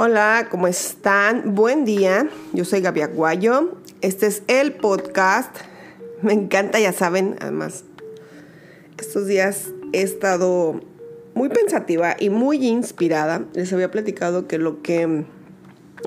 Hola, 0.00 0.46
¿cómo 0.48 0.68
están? 0.68 1.56
Buen 1.56 1.84
día. 1.84 2.28
Yo 2.52 2.64
soy 2.64 2.82
Gaby 2.82 3.00
Aguayo. 3.00 3.72
Este 4.00 4.28
es 4.28 4.44
el 4.46 4.74
podcast. 4.74 5.52
Me 6.22 6.32
encanta, 6.32 6.78
ya 6.78 6.92
saben, 6.92 7.34
además, 7.40 7.82
estos 8.96 9.26
días 9.26 9.72
he 9.92 10.02
estado 10.02 10.80
muy 11.34 11.48
pensativa 11.48 12.14
y 12.16 12.30
muy 12.30 12.64
inspirada. 12.64 13.44
Les 13.54 13.72
había 13.72 13.90
platicado 13.90 14.46
que 14.46 14.58
lo 14.58 14.82
que 14.82 15.24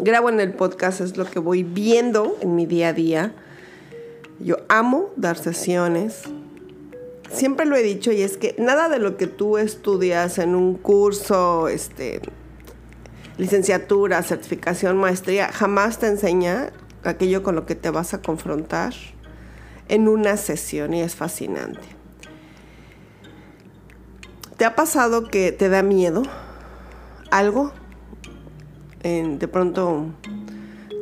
grabo 0.01 0.29
en 0.29 0.39
el 0.39 0.53
podcast 0.53 1.01
es 1.01 1.17
lo 1.17 1.25
que 1.25 1.39
voy 1.39 1.63
viendo 1.63 2.37
en 2.39 2.55
mi 2.55 2.65
día 2.65 2.87
a 2.87 2.93
día. 2.93 3.35
Yo 4.39 4.55
amo 4.69 5.09
dar 5.17 5.37
sesiones. 5.37 6.21
Siempre 7.29 7.65
lo 7.65 7.75
he 7.75 7.83
dicho 7.83 8.13
y 8.13 8.21
es 8.21 8.37
que 8.37 8.55
nada 8.57 8.87
de 8.87 8.99
lo 8.99 9.17
que 9.17 9.27
tú 9.27 9.57
estudias 9.57 10.37
en 10.37 10.55
un 10.55 10.75
curso, 10.75 11.67
este, 11.67 12.21
licenciatura, 13.41 14.21
certificación, 14.21 14.97
maestría, 14.97 15.51
jamás 15.51 15.97
te 15.97 16.05
enseña 16.05 16.71
aquello 17.03 17.41
con 17.41 17.55
lo 17.55 17.65
que 17.65 17.73
te 17.73 17.89
vas 17.89 18.13
a 18.13 18.21
confrontar 18.21 18.93
en 19.89 20.07
una 20.07 20.37
sesión 20.37 20.93
y 20.93 21.01
es 21.01 21.15
fascinante. 21.15 21.81
¿Te 24.57 24.65
ha 24.65 24.75
pasado 24.75 25.27
que 25.27 25.51
te 25.51 25.69
da 25.69 25.81
miedo 25.81 26.21
algo? 27.31 27.73
de 29.01 29.47
pronto, 29.47 30.05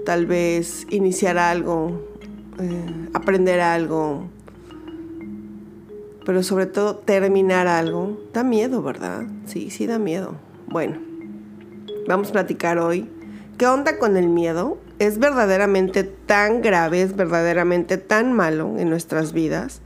tal 0.05 0.25
vez 0.25 0.87
iniciar 0.89 1.37
algo, 1.37 2.07
eh, 2.57 3.09
aprender 3.13 3.59
algo, 3.59 4.29
pero 6.25 6.41
sobre 6.43 6.67
todo 6.67 6.95
terminar 6.95 7.67
algo. 7.67 8.17
Da 8.31 8.45
miedo, 8.45 8.81
¿verdad? 8.81 9.27
Sí, 9.45 9.69
sí 9.69 9.85
da 9.85 9.99
miedo. 9.99 10.35
Bueno, 10.67 11.08
vamos 12.09 12.29
a 12.29 12.33
platicar 12.33 12.79
hoy. 12.79 13.07
¿Qué 13.59 13.67
onda 13.67 13.99
con 13.99 14.17
el 14.17 14.27
miedo? 14.27 14.79
¿Es 14.97 15.19
verdaderamente 15.19 16.03
tan 16.03 16.61
grave, 16.61 17.03
es 17.03 17.15
verdaderamente 17.15 17.97
tan 17.97 18.33
malo 18.33 18.75
en 18.77 18.89
nuestras 18.89 19.31
vidas? 19.31 19.81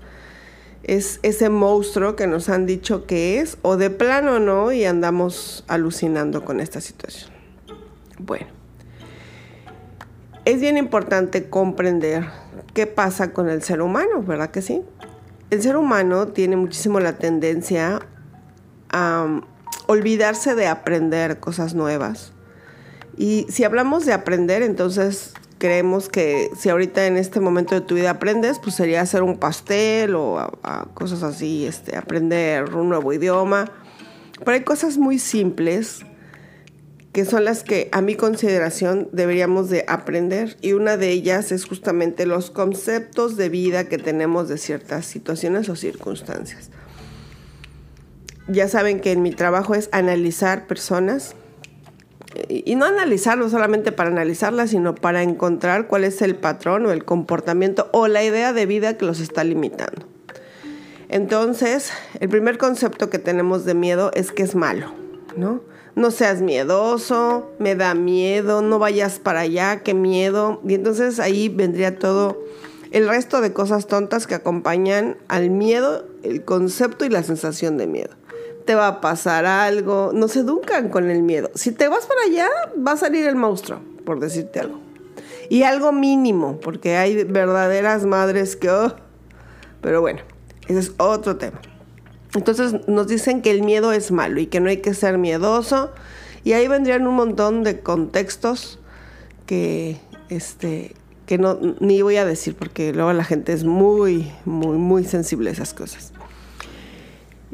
¿Es 0.83 1.19
ese 1.23 1.49
monstruo 1.49 2.15
que 2.15 2.25
nos 2.25 2.47
han 2.47 2.65
dicho 2.65 3.05
que 3.05 3.39
es 3.39 3.57
o 3.61 3.75
de 3.75 3.89
plano 3.89 4.39
no 4.39 4.71
y 4.71 4.85
andamos 4.85 5.65
alucinando 5.67 6.45
con 6.45 6.61
esta 6.61 6.79
situación? 6.79 7.31
Bueno, 8.19 8.47
es 10.45 10.61
bien 10.61 10.77
importante 10.77 11.49
comprender 11.49 12.25
qué 12.73 12.87
pasa 12.87 13.33
con 13.33 13.49
el 13.49 13.61
ser 13.63 13.81
humano, 13.81 14.23
¿verdad 14.23 14.49
que 14.49 14.61
sí? 14.61 14.81
El 15.49 15.61
ser 15.61 15.75
humano 15.75 16.29
tiene 16.29 16.55
muchísimo 16.55 17.01
la 17.01 17.17
tendencia 17.17 17.99
a 18.89 19.41
olvidarse 19.87 20.55
de 20.55 20.67
aprender 20.67 21.39
cosas 21.39 21.73
nuevas. 21.73 22.33
Y 23.17 23.45
si 23.49 23.63
hablamos 23.63 24.05
de 24.05 24.13
aprender, 24.13 24.63
entonces 24.63 25.33
creemos 25.57 26.09
que 26.09 26.49
si 26.57 26.69
ahorita 26.69 27.05
en 27.05 27.17
este 27.17 27.39
momento 27.39 27.75
de 27.75 27.81
tu 27.81 27.95
vida 27.95 28.11
aprendes, 28.11 28.59
pues 28.59 28.75
sería 28.75 29.01
hacer 29.01 29.23
un 29.23 29.37
pastel 29.37 30.15
o 30.15 30.59
cosas 30.93 31.23
así, 31.23 31.65
este, 31.65 31.95
aprender 31.95 32.75
un 32.75 32.89
nuevo 32.89 33.13
idioma. 33.13 33.71
Pero 34.39 34.51
hay 34.51 34.63
cosas 34.63 34.97
muy 34.97 35.19
simples 35.19 36.05
que 37.13 37.25
son 37.25 37.45
las 37.45 37.63
que 37.63 37.89
a 37.91 38.01
mi 38.01 38.15
consideración 38.15 39.07
deberíamos 39.11 39.69
de 39.69 39.85
aprender 39.87 40.57
y 40.61 40.73
una 40.73 40.97
de 40.97 41.11
ellas 41.11 41.51
es 41.51 41.65
justamente 41.65 42.25
los 42.25 42.49
conceptos 42.49 43.37
de 43.37 43.49
vida 43.49 43.87
que 43.87 43.99
tenemos 43.99 44.49
de 44.49 44.57
ciertas 44.57 45.05
situaciones 45.05 45.69
o 45.69 45.75
circunstancias 45.75 46.71
ya 48.47 48.67
saben 48.67 48.99
que 48.99 49.11
en 49.11 49.21
mi 49.21 49.31
trabajo 49.31 49.75
es 49.75 49.89
analizar 49.91 50.67
personas 50.67 51.35
y 52.49 52.75
no 52.75 52.85
analizarlo 52.85 53.49
solamente 53.49 53.91
para 53.91 54.09
analizarlas, 54.09 54.71
sino 54.71 54.95
para 54.95 55.23
encontrar 55.23 55.87
cuál 55.87 56.03
es 56.03 56.21
el 56.21 56.35
patrón 56.35 56.85
o 56.85 56.91
el 56.91 57.05
comportamiento 57.05 57.89
o 57.93 58.07
la 58.07 58.23
idea 58.23 58.53
de 58.53 58.65
vida 58.65 58.97
que 58.97 59.05
los 59.05 59.19
está 59.19 59.43
limitando. 59.43 60.07
Entonces, 61.09 61.91
el 62.19 62.29
primer 62.29 62.57
concepto 62.57 63.09
que 63.09 63.19
tenemos 63.19 63.65
de 63.65 63.75
miedo 63.75 64.11
es 64.15 64.31
que 64.31 64.41
es 64.41 64.55
malo, 64.55 64.93
¿no? 65.37 65.61
No 65.95 66.09
seas 66.09 66.41
miedoso, 66.41 67.51
me 67.59 67.75
da 67.75 67.93
miedo, 67.93 68.63
no 68.63 68.79
vayas 68.79 69.19
para 69.19 69.41
allá, 69.41 69.81
qué 69.83 69.93
miedo. 69.93 70.59
Y 70.67 70.73
entonces 70.73 71.19
ahí 71.19 71.49
vendría 71.49 71.99
todo 71.99 72.43
el 72.91 73.07
resto 73.07 73.41
de 73.41 73.53
cosas 73.53 73.85
tontas 73.85 74.25
que 74.25 74.33
acompañan 74.33 75.17
al 75.27 75.51
miedo, 75.51 76.07
el 76.23 76.43
concepto 76.43 77.05
y 77.05 77.09
la 77.09 77.21
sensación 77.21 77.77
de 77.77 77.85
miedo 77.85 78.15
te 78.65 78.75
va 78.75 78.87
a 78.87 79.01
pasar 79.01 79.45
algo. 79.45 80.11
No 80.13 80.27
se 80.27 80.39
educan 80.39 80.89
con 80.89 81.09
el 81.09 81.23
miedo. 81.23 81.51
Si 81.55 81.71
te 81.71 81.87
vas 81.87 82.05
para 82.05 82.21
allá, 82.23 82.49
va 82.75 82.93
a 82.93 82.97
salir 82.97 83.27
el 83.27 83.35
monstruo, 83.35 83.79
por 84.05 84.19
decirte 84.19 84.59
algo. 84.59 84.79
Y 85.49 85.63
algo 85.63 85.91
mínimo, 85.91 86.59
porque 86.59 86.97
hay 86.97 87.23
verdaderas 87.23 88.05
madres 88.05 88.55
que... 88.55 88.69
Oh, 88.69 88.95
pero 89.81 90.01
bueno, 90.01 90.21
ese 90.67 90.79
es 90.79 90.93
otro 90.97 91.35
tema. 91.35 91.59
Entonces 92.35 92.87
nos 92.87 93.07
dicen 93.07 93.41
que 93.41 93.51
el 93.51 93.61
miedo 93.61 93.91
es 93.91 94.11
malo 94.11 94.39
y 94.39 94.47
que 94.47 94.59
no 94.59 94.69
hay 94.69 94.77
que 94.77 94.93
ser 94.93 95.17
miedoso. 95.17 95.91
Y 96.43 96.53
ahí 96.53 96.67
vendrían 96.67 97.05
un 97.05 97.15
montón 97.15 97.63
de 97.63 97.81
contextos 97.81 98.79
que, 99.45 99.99
este, 100.29 100.95
que 101.25 101.37
no, 101.37 101.59
ni 101.79 102.01
voy 102.01 102.17
a 102.17 102.25
decir 102.25 102.55
porque 102.55 102.93
luego 102.93 103.13
la 103.13 103.23
gente 103.23 103.53
es 103.53 103.63
muy, 103.63 104.31
muy, 104.45 104.77
muy 104.77 105.03
sensible 105.03 105.49
a 105.49 105.53
esas 105.53 105.73
cosas. 105.73 106.12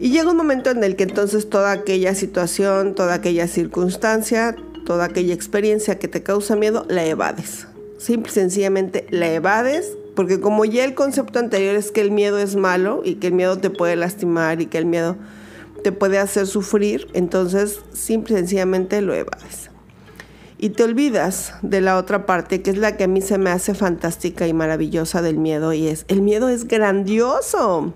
Y 0.02 0.12
llega 0.12 0.32
un 0.32 0.38
momento 0.38 0.70
en 0.70 0.82
el 0.82 0.96
que 0.96 1.04
entonces 1.04 1.50
toda 1.50 1.74
aquella 1.74 2.16
situación, 2.16 2.96
toda 2.96 3.16
aquella 3.16 3.50
circunstancia, 3.50 4.56
toda 4.86 5.04
aquella 5.04 5.34
experiencia 5.34 6.00
que 6.00 6.08
te 6.08 6.24
causa 6.24 6.56
miedo, 6.56 6.86
la 6.88 7.06
evades. 7.06 7.68
Simple 7.98 8.32
y 8.32 8.34
sencillamente 8.34 9.06
la 9.10 9.30
evades, 9.30 9.98
porque 10.16 10.40
como 10.40 10.64
ya 10.64 10.86
el 10.86 10.96
concepto 10.96 11.40
anterior 11.40 11.76
es 11.76 11.92
que 11.92 12.00
el 12.00 12.12
miedo 12.12 12.40
es 12.40 12.56
malo 12.56 13.02
y 13.04 13.16
que 13.16 13.28
el 13.28 13.34
miedo 13.34 13.58
te 13.58 13.70
puede 13.70 13.98
lastimar 13.98 14.62
y 14.62 14.68
que 14.68 14.78
el 14.78 14.86
miedo 14.86 15.18
te 15.84 15.92
puede 15.92 16.18
hacer 16.18 16.48
sufrir, 16.48 17.08
entonces 17.14 17.82
simple 17.92 18.36
y 18.36 18.38
sencillamente 18.38 19.02
lo 19.02 19.14
evades. 19.14 19.70
Y 20.58 20.70
te 20.70 20.84
olvidas 20.84 21.54
de 21.62 21.82
la 21.82 21.98
otra 21.98 22.26
parte, 22.26 22.62
que 22.62 22.70
es 22.72 22.78
la 22.78 22.96
que 22.96 23.04
a 23.04 23.08
mí 23.08 23.22
se 23.22 23.38
me 23.38 23.50
hace 23.50 23.74
fantástica 23.74 24.48
y 24.48 24.54
maravillosa 24.54 25.22
del 25.22 25.38
miedo, 25.38 25.74
y 25.74 25.88
es, 25.88 26.06
el 26.08 26.22
miedo 26.22 26.48
es 26.48 26.68
grandioso. 26.70 27.94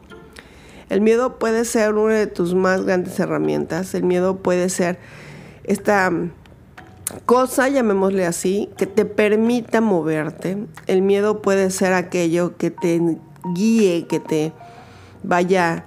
El 0.94 1.02
miedo 1.02 1.40
puede 1.40 1.66
ser 1.66 1.96
una 1.96 2.14
de 2.14 2.28
tus 2.28 2.54
más 2.54 2.84
grandes 2.84 3.20
herramientas. 3.20 3.96
El 3.96 4.04
miedo 4.04 4.38
puede 4.38 4.70
ser 4.70 5.00
esta 5.64 6.12
cosa, 7.26 7.68
llamémosle 7.68 8.28
así, 8.28 8.70
que 8.78 8.86
te 8.86 9.04
permita 9.06 9.82
moverte. 9.82 10.68
El 10.86 11.02
miedo 11.02 11.42
puede 11.42 11.72
ser 11.72 11.94
aquello 11.94 12.58
que 12.58 12.70
te 12.70 13.02
guíe, 13.56 14.06
que 14.06 14.20
te 14.20 14.54
vaya 15.24 15.86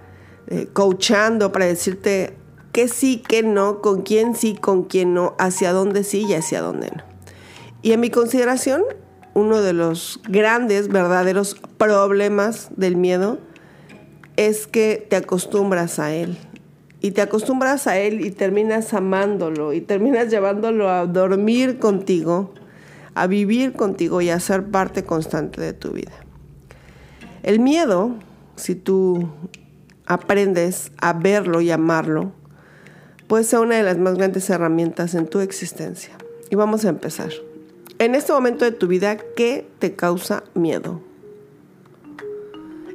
eh, 0.48 0.66
coachando 0.72 1.52
para 1.52 1.66
decirte 1.66 2.36
que 2.72 2.88
sí, 2.88 3.22
que 3.28 3.44
no, 3.44 3.82
con 3.82 4.02
quién 4.02 4.34
sí, 4.34 4.56
con 4.56 4.82
quién 4.82 5.14
no, 5.14 5.36
hacia 5.38 5.72
dónde 5.72 6.02
sí 6.02 6.26
y 6.28 6.34
hacia 6.34 6.60
dónde 6.60 6.90
no. 6.90 7.04
Y 7.80 7.92
en 7.92 8.00
mi 8.00 8.10
consideración, 8.10 8.82
uno 9.34 9.62
de 9.62 9.72
los 9.72 10.18
grandes, 10.28 10.88
verdaderos 10.88 11.60
problemas 11.78 12.70
del 12.74 12.96
miedo 12.96 13.38
es 14.36 14.66
que 14.66 15.06
te 15.08 15.16
acostumbras 15.16 15.98
a 15.98 16.14
él. 16.14 16.36
Y 17.00 17.12
te 17.12 17.20
acostumbras 17.20 17.86
a 17.86 17.98
él 17.98 18.24
y 18.24 18.30
terminas 18.30 18.94
amándolo 18.94 19.72
y 19.72 19.80
terminas 19.80 20.30
llevándolo 20.30 20.88
a 20.90 21.06
dormir 21.06 21.78
contigo, 21.78 22.52
a 23.14 23.26
vivir 23.26 23.74
contigo 23.74 24.20
y 24.20 24.30
a 24.30 24.40
ser 24.40 24.70
parte 24.70 25.04
constante 25.04 25.60
de 25.60 25.72
tu 25.72 25.92
vida. 25.92 26.12
El 27.42 27.60
miedo, 27.60 28.16
si 28.56 28.74
tú 28.74 29.28
aprendes 30.06 30.90
a 30.98 31.12
verlo 31.12 31.60
y 31.60 31.70
amarlo, 31.70 32.32
puede 33.28 33.44
ser 33.44 33.60
una 33.60 33.76
de 33.76 33.82
las 33.82 33.98
más 33.98 34.14
grandes 34.14 34.48
herramientas 34.50 35.14
en 35.14 35.26
tu 35.26 35.40
existencia. 35.40 36.16
Y 36.50 36.56
vamos 36.56 36.84
a 36.84 36.88
empezar. 36.88 37.30
En 37.98 38.14
este 38.14 38.32
momento 38.32 38.64
de 38.64 38.72
tu 38.72 38.88
vida, 38.88 39.16
¿qué 39.36 39.66
te 39.78 39.94
causa 39.94 40.44
miedo? 40.54 41.05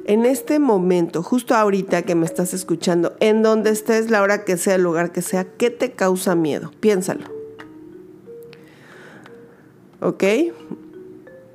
En 0.04 0.26
este 0.26 0.58
momento, 0.58 1.22
justo 1.22 1.54
ahorita 1.54 2.02
que 2.02 2.14
me 2.14 2.26
estás 2.26 2.54
escuchando, 2.54 3.14
en 3.20 3.42
donde 3.42 3.70
estés, 3.70 4.10
la 4.10 4.22
hora 4.22 4.44
que 4.44 4.56
sea, 4.56 4.74
el 4.74 4.82
lugar 4.82 5.12
que 5.12 5.22
sea, 5.22 5.44
¿qué 5.44 5.70
te 5.70 5.92
causa 5.92 6.34
miedo? 6.34 6.72
Piénsalo. 6.80 7.26
¿Ok? 10.00 10.24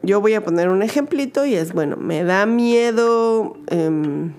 Yo 0.03 0.21
voy 0.21 0.33
a 0.35 0.43
poner 0.43 0.69
un 0.69 0.83
ejemplito 0.83 1.45
y 1.45 1.55
es, 1.55 1.73
bueno, 1.73 1.97
me 1.97 2.23
da 2.23 2.45
miedo, 2.45 3.57
em, 3.67 4.31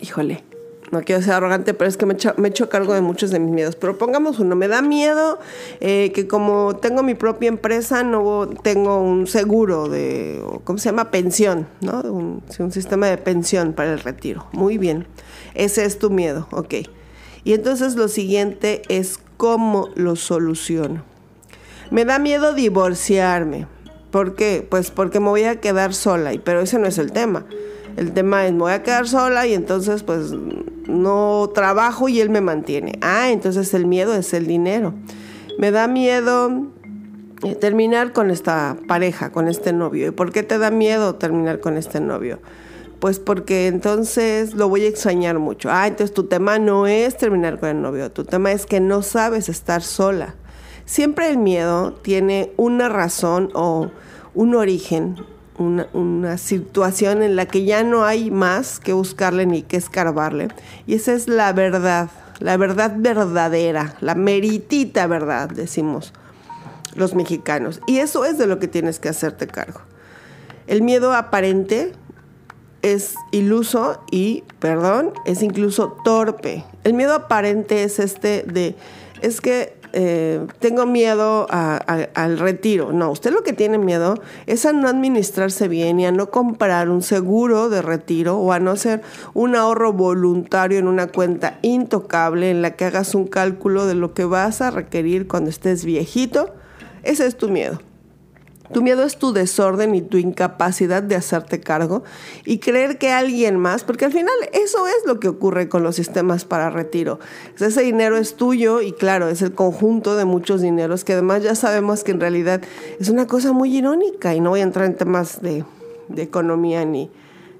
híjole, 0.00 0.44
no 0.90 1.02
quiero 1.02 1.22
ser 1.22 1.34
arrogante, 1.34 1.74
pero 1.74 1.88
es 1.88 1.96
que 1.96 2.06
me 2.06 2.14
he 2.14 2.48
hecho 2.48 2.68
cargo 2.68 2.94
de 2.94 3.00
muchos 3.00 3.30
de 3.30 3.38
mis 3.38 3.52
miedos. 3.52 3.76
Pero 3.76 3.98
pongamos 3.98 4.38
uno, 4.38 4.56
me 4.56 4.68
da 4.68 4.82
miedo 4.82 5.38
eh, 5.80 6.12
que 6.14 6.26
como 6.26 6.76
tengo 6.76 7.02
mi 7.02 7.14
propia 7.14 7.48
empresa, 7.48 8.02
no 8.02 8.48
tengo 8.62 9.00
un 9.00 9.26
seguro 9.26 9.88
de, 9.88 10.42
¿cómo 10.64 10.78
se 10.78 10.86
llama? 10.86 11.10
Pensión, 11.10 11.66
¿no? 11.80 12.00
Un, 12.00 12.42
un 12.58 12.72
sistema 12.72 13.06
de 13.06 13.18
pensión 13.18 13.72
para 13.72 13.92
el 13.92 14.00
retiro. 14.00 14.46
Muy 14.52 14.78
bien, 14.78 15.06
ese 15.54 15.84
es 15.84 15.98
tu 15.98 16.10
miedo, 16.10 16.48
ok. 16.50 16.74
Y 17.44 17.52
entonces 17.52 17.96
lo 17.96 18.08
siguiente 18.08 18.82
es 18.88 19.18
cómo 19.36 19.88
lo 19.94 20.16
soluciono. 20.16 21.04
Me 21.90 22.04
da 22.04 22.18
miedo 22.18 22.52
divorciarme. 22.52 23.66
¿Por 24.10 24.34
qué? 24.34 24.66
Pues 24.68 24.90
porque 24.90 25.20
me 25.20 25.28
voy 25.28 25.44
a 25.44 25.60
quedar 25.60 25.94
sola, 25.94 26.32
pero 26.44 26.60
ese 26.60 26.78
no 26.78 26.86
es 26.86 26.98
el 26.98 27.12
tema. 27.12 27.46
El 27.96 28.12
tema 28.12 28.46
es 28.46 28.52
me 28.52 28.60
voy 28.60 28.72
a 28.72 28.82
quedar 28.82 29.08
sola 29.08 29.46
y 29.46 29.54
entonces 29.54 30.02
pues 30.02 30.32
no 30.86 31.50
trabajo 31.54 32.08
y 32.08 32.20
él 32.20 32.30
me 32.30 32.40
mantiene. 32.40 32.98
Ah, 33.02 33.30
entonces 33.30 33.72
el 33.74 33.86
miedo 33.86 34.14
es 34.14 34.32
el 34.34 34.46
dinero. 34.46 34.94
Me 35.58 35.70
da 35.70 35.88
miedo 35.88 36.68
eh, 37.44 37.54
terminar 37.54 38.12
con 38.12 38.30
esta 38.30 38.76
pareja, 38.86 39.30
con 39.30 39.48
este 39.48 39.72
novio. 39.72 40.08
¿Y 40.08 40.10
por 40.10 40.32
qué 40.32 40.42
te 40.42 40.58
da 40.58 40.70
miedo 40.70 41.16
terminar 41.16 41.60
con 41.60 41.76
este 41.76 42.00
novio? 42.00 42.40
Pues 43.00 43.20
porque 43.20 43.68
entonces 43.68 44.54
lo 44.54 44.68
voy 44.68 44.84
a 44.84 44.88
extrañar 44.88 45.38
mucho. 45.38 45.68
Ah, 45.70 45.86
entonces 45.86 46.14
tu 46.14 46.24
tema 46.24 46.58
no 46.58 46.86
es 46.86 47.16
terminar 47.16 47.60
con 47.60 47.68
el 47.68 47.80
novio, 47.80 48.10
tu 48.10 48.24
tema 48.24 48.50
es 48.50 48.66
que 48.66 48.80
no 48.80 49.02
sabes 49.02 49.48
estar 49.48 49.82
sola. 49.82 50.34
Siempre 50.84 51.28
el 51.28 51.38
miedo 51.38 51.92
tiene 51.92 52.52
una 52.56 52.88
razón 52.88 53.50
o 53.54 53.90
un 54.34 54.54
origen 54.54 55.16
una, 55.58 56.38
situación 56.38 57.22
en 57.22 57.36
la 57.36 57.46
que 57.46 57.64
ya 57.64 57.82
no 57.82 58.04
hay 58.04 58.30
más 58.30 58.80
que 58.80 58.92
buscarle 58.92 59.46
ni 59.46 59.62
que 59.62 59.76
escarbarle. 59.76 60.48
Y 60.86 60.94
esa 60.94 61.12
es 61.12 61.28
la 61.28 61.52
verdad, 61.52 62.10
la 62.38 62.56
verdad 62.56 62.94
verdadera, 62.96 63.96
la 64.00 64.14
meritita 64.14 65.06
verdad, 65.06 65.48
decimos 65.48 66.12
los 66.94 67.14
mexicanos. 67.14 67.80
Y 67.86 67.98
eso 67.98 68.24
es 68.24 68.38
de 68.38 68.46
lo 68.46 68.58
que 68.58 68.68
tienes 68.68 68.98
que 68.98 69.08
hacerte 69.08 69.46
cargo. 69.46 69.80
El 70.66 70.82
miedo 70.82 71.14
aparente 71.14 71.92
es 72.82 73.14
iluso 73.32 74.02
y, 74.10 74.44
perdón, 74.58 75.12
es 75.24 75.42
incluso 75.42 75.96
torpe. 76.04 76.64
El 76.84 76.94
miedo 76.94 77.14
aparente 77.14 77.82
es 77.82 77.98
este 77.98 78.42
de, 78.42 78.76
es 79.22 79.40
que 79.40 79.77
eh, 79.92 80.46
tengo 80.58 80.86
miedo 80.86 81.46
al 81.50 82.38
retiro. 82.38 82.92
No, 82.92 83.10
usted 83.10 83.32
lo 83.32 83.42
que 83.42 83.52
tiene 83.52 83.78
miedo 83.78 84.20
es 84.46 84.66
a 84.66 84.72
no 84.72 84.88
administrarse 84.88 85.68
bien 85.68 86.00
y 86.00 86.06
a 86.06 86.12
no 86.12 86.30
comprar 86.30 86.88
un 86.88 87.02
seguro 87.02 87.68
de 87.68 87.82
retiro 87.82 88.38
o 88.38 88.52
a 88.52 88.60
no 88.60 88.72
hacer 88.72 89.02
un 89.34 89.56
ahorro 89.56 89.92
voluntario 89.92 90.78
en 90.78 90.86
una 90.86 91.06
cuenta 91.06 91.58
intocable 91.62 92.50
en 92.50 92.62
la 92.62 92.76
que 92.76 92.84
hagas 92.84 93.14
un 93.14 93.26
cálculo 93.26 93.86
de 93.86 93.94
lo 93.94 94.14
que 94.14 94.24
vas 94.24 94.60
a 94.60 94.70
requerir 94.70 95.26
cuando 95.28 95.50
estés 95.50 95.84
viejito. 95.84 96.54
Ese 97.02 97.26
es 97.26 97.36
tu 97.36 97.48
miedo. 97.48 97.80
Tu 98.72 98.82
miedo 98.82 99.02
es 99.04 99.16
tu 99.16 99.32
desorden 99.32 99.94
y 99.94 100.02
tu 100.02 100.18
incapacidad 100.18 101.02
de 101.02 101.16
hacerte 101.16 101.60
cargo 101.60 102.04
y 102.44 102.58
creer 102.58 102.98
que 102.98 103.10
alguien 103.10 103.56
más, 103.56 103.84
porque 103.84 104.04
al 104.04 104.12
final 104.12 104.34
eso 104.52 104.86
es 104.86 105.06
lo 105.06 105.20
que 105.20 105.28
ocurre 105.28 105.68
con 105.68 105.82
los 105.82 105.96
sistemas 105.96 106.44
para 106.44 106.70
retiro. 106.70 107.18
Ese 107.58 107.82
dinero 107.82 108.16
es 108.16 108.34
tuyo 108.34 108.80
y 108.80 108.92
claro, 108.92 109.28
es 109.28 109.42
el 109.42 109.52
conjunto 109.52 110.16
de 110.16 110.24
muchos 110.24 110.60
dineros 110.60 111.04
que 111.04 111.14
además 111.14 111.42
ya 111.42 111.54
sabemos 111.54 112.04
que 112.04 112.12
en 112.12 112.20
realidad 112.20 112.60
es 113.00 113.08
una 113.08 113.26
cosa 113.26 113.52
muy 113.52 113.76
irónica 113.76 114.34
y 114.34 114.40
no 114.40 114.50
voy 114.50 114.60
a 114.60 114.64
entrar 114.64 114.86
en 114.86 114.96
temas 114.96 115.40
de, 115.42 115.64
economía 116.16 116.84
ni, 116.84 117.10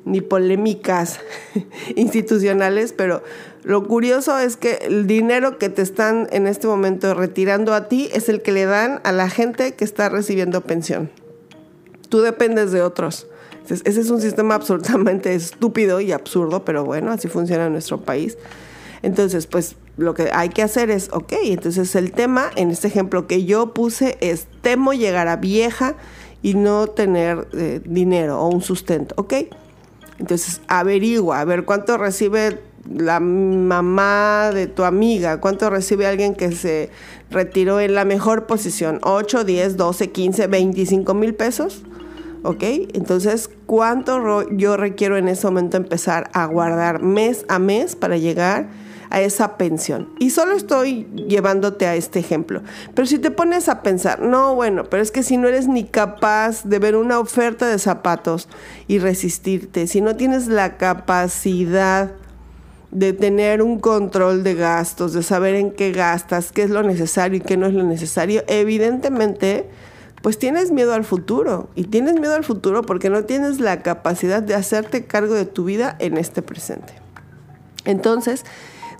ni 0.04 0.20
polémicas 0.20 1.20
institucionales, 1.96 2.92
pero 2.92 3.22
lo 3.68 3.84
curioso 3.84 4.38
es 4.38 4.56
que 4.56 4.78
el 4.86 5.06
dinero 5.06 5.58
que 5.58 5.68
te 5.68 5.82
están 5.82 6.26
en 6.32 6.46
este 6.46 6.66
momento 6.66 7.12
retirando 7.12 7.74
a 7.74 7.86
ti 7.86 8.08
es 8.14 8.30
el 8.30 8.40
que 8.40 8.50
le 8.50 8.64
dan 8.64 9.02
a 9.04 9.12
la 9.12 9.28
gente 9.28 9.74
que 9.74 9.84
está 9.84 10.08
recibiendo 10.08 10.62
pensión. 10.62 11.10
Tú 12.08 12.22
dependes 12.22 12.72
de 12.72 12.80
otros. 12.80 13.26
Ese 13.68 14.00
es 14.00 14.08
un 14.08 14.22
sistema 14.22 14.54
absolutamente 14.54 15.34
estúpido 15.34 16.00
y 16.00 16.12
absurdo, 16.12 16.64
pero 16.64 16.86
bueno, 16.86 17.12
así 17.12 17.28
funciona 17.28 17.66
en 17.66 17.72
nuestro 17.72 18.00
país. 18.00 18.38
Entonces, 19.02 19.46
pues 19.46 19.76
lo 19.98 20.14
que 20.14 20.30
hay 20.32 20.48
que 20.48 20.62
hacer 20.62 20.88
es, 20.90 21.10
ok, 21.12 21.34
entonces 21.42 21.94
el 21.94 22.12
tema 22.12 22.50
en 22.56 22.70
este 22.70 22.88
ejemplo 22.88 23.26
que 23.26 23.44
yo 23.44 23.74
puse 23.74 24.16
es, 24.22 24.46
temo 24.62 24.94
llegar 24.94 25.28
a 25.28 25.36
vieja 25.36 25.94
y 26.40 26.54
no 26.54 26.86
tener 26.86 27.46
eh, 27.52 27.82
dinero 27.84 28.40
o 28.40 28.48
un 28.48 28.62
sustento, 28.62 29.14
ok. 29.18 29.34
Entonces 30.18 30.62
averigua, 30.68 31.40
a 31.40 31.44
ver 31.44 31.66
cuánto 31.66 31.98
recibe 31.98 32.66
la 32.90 33.20
mamá 33.20 34.50
de 34.52 34.66
tu 34.66 34.84
amiga, 34.84 35.40
cuánto 35.40 35.68
recibe 35.70 36.06
alguien 36.06 36.34
que 36.34 36.52
se 36.52 36.90
retiró 37.30 37.80
en 37.80 37.94
la 37.94 38.04
mejor 38.04 38.46
posición, 38.46 39.00
8, 39.02 39.44
10, 39.44 39.76
12, 39.76 40.10
15, 40.10 40.46
25 40.46 41.14
mil 41.14 41.34
pesos. 41.34 41.82
¿Ok? 42.44 42.62
Entonces, 42.94 43.50
¿cuánto 43.66 44.48
yo 44.50 44.76
requiero 44.76 45.16
en 45.16 45.26
ese 45.26 45.46
momento 45.48 45.76
empezar 45.76 46.30
a 46.32 46.46
guardar 46.46 47.02
mes 47.02 47.44
a 47.48 47.58
mes 47.58 47.96
para 47.96 48.16
llegar 48.16 48.68
a 49.10 49.20
esa 49.20 49.56
pensión? 49.56 50.08
Y 50.20 50.30
solo 50.30 50.54
estoy 50.54 51.08
llevándote 51.26 51.88
a 51.88 51.96
este 51.96 52.20
ejemplo. 52.20 52.62
Pero 52.94 53.06
si 53.06 53.18
te 53.18 53.32
pones 53.32 53.68
a 53.68 53.82
pensar, 53.82 54.20
no, 54.20 54.54
bueno, 54.54 54.84
pero 54.84 55.02
es 55.02 55.10
que 55.10 55.24
si 55.24 55.36
no 55.36 55.48
eres 55.48 55.66
ni 55.66 55.82
capaz 55.82 56.62
de 56.62 56.78
ver 56.78 56.94
una 56.94 57.18
oferta 57.18 57.66
de 57.66 57.78
zapatos 57.80 58.48
y 58.86 59.00
resistirte, 59.00 59.88
si 59.88 60.00
no 60.00 60.14
tienes 60.14 60.46
la 60.46 60.76
capacidad 60.76 62.12
de 62.90 63.12
tener 63.12 63.62
un 63.62 63.78
control 63.78 64.42
de 64.42 64.54
gastos, 64.54 65.12
de 65.12 65.22
saber 65.22 65.54
en 65.54 65.70
qué 65.70 65.92
gastas, 65.92 66.52
qué 66.52 66.62
es 66.62 66.70
lo 66.70 66.82
necesario 66.82 67.38
y 67.38 67.40
qué 67.40 67.56
no 67.56 67.66
es 67.66 67.74
lo 67.74 67.84
necesario, 67.84 68.42
evidentemente, 68.46 69.68
pues 70.22 70.38
tienes 70.38 70.70
miedo 70.70 70.94
al 70.94 71.04
futuro. 71.04 71.68
Y 71.74 71.84
tienes 71.84 72.14
miedo 72.14 72.34
al 72.34 72.44
futuro 72.44 72.82
porque 72.82 73.10
no 73.10 73.24
tienes 73.24 73.60
la 73.60 73.82
capacidad 73.82 74.42
de 74.42 74.54
hacerte 74.54 75.04
cargo 75.04 75.34
de 75.34 75.44
tu 75.44 75.64
vida 75.64 75.96
en 75.98 76.16
este 76.16 76.42
presente. 76.42 76.94
Entonces, 77.84 78.44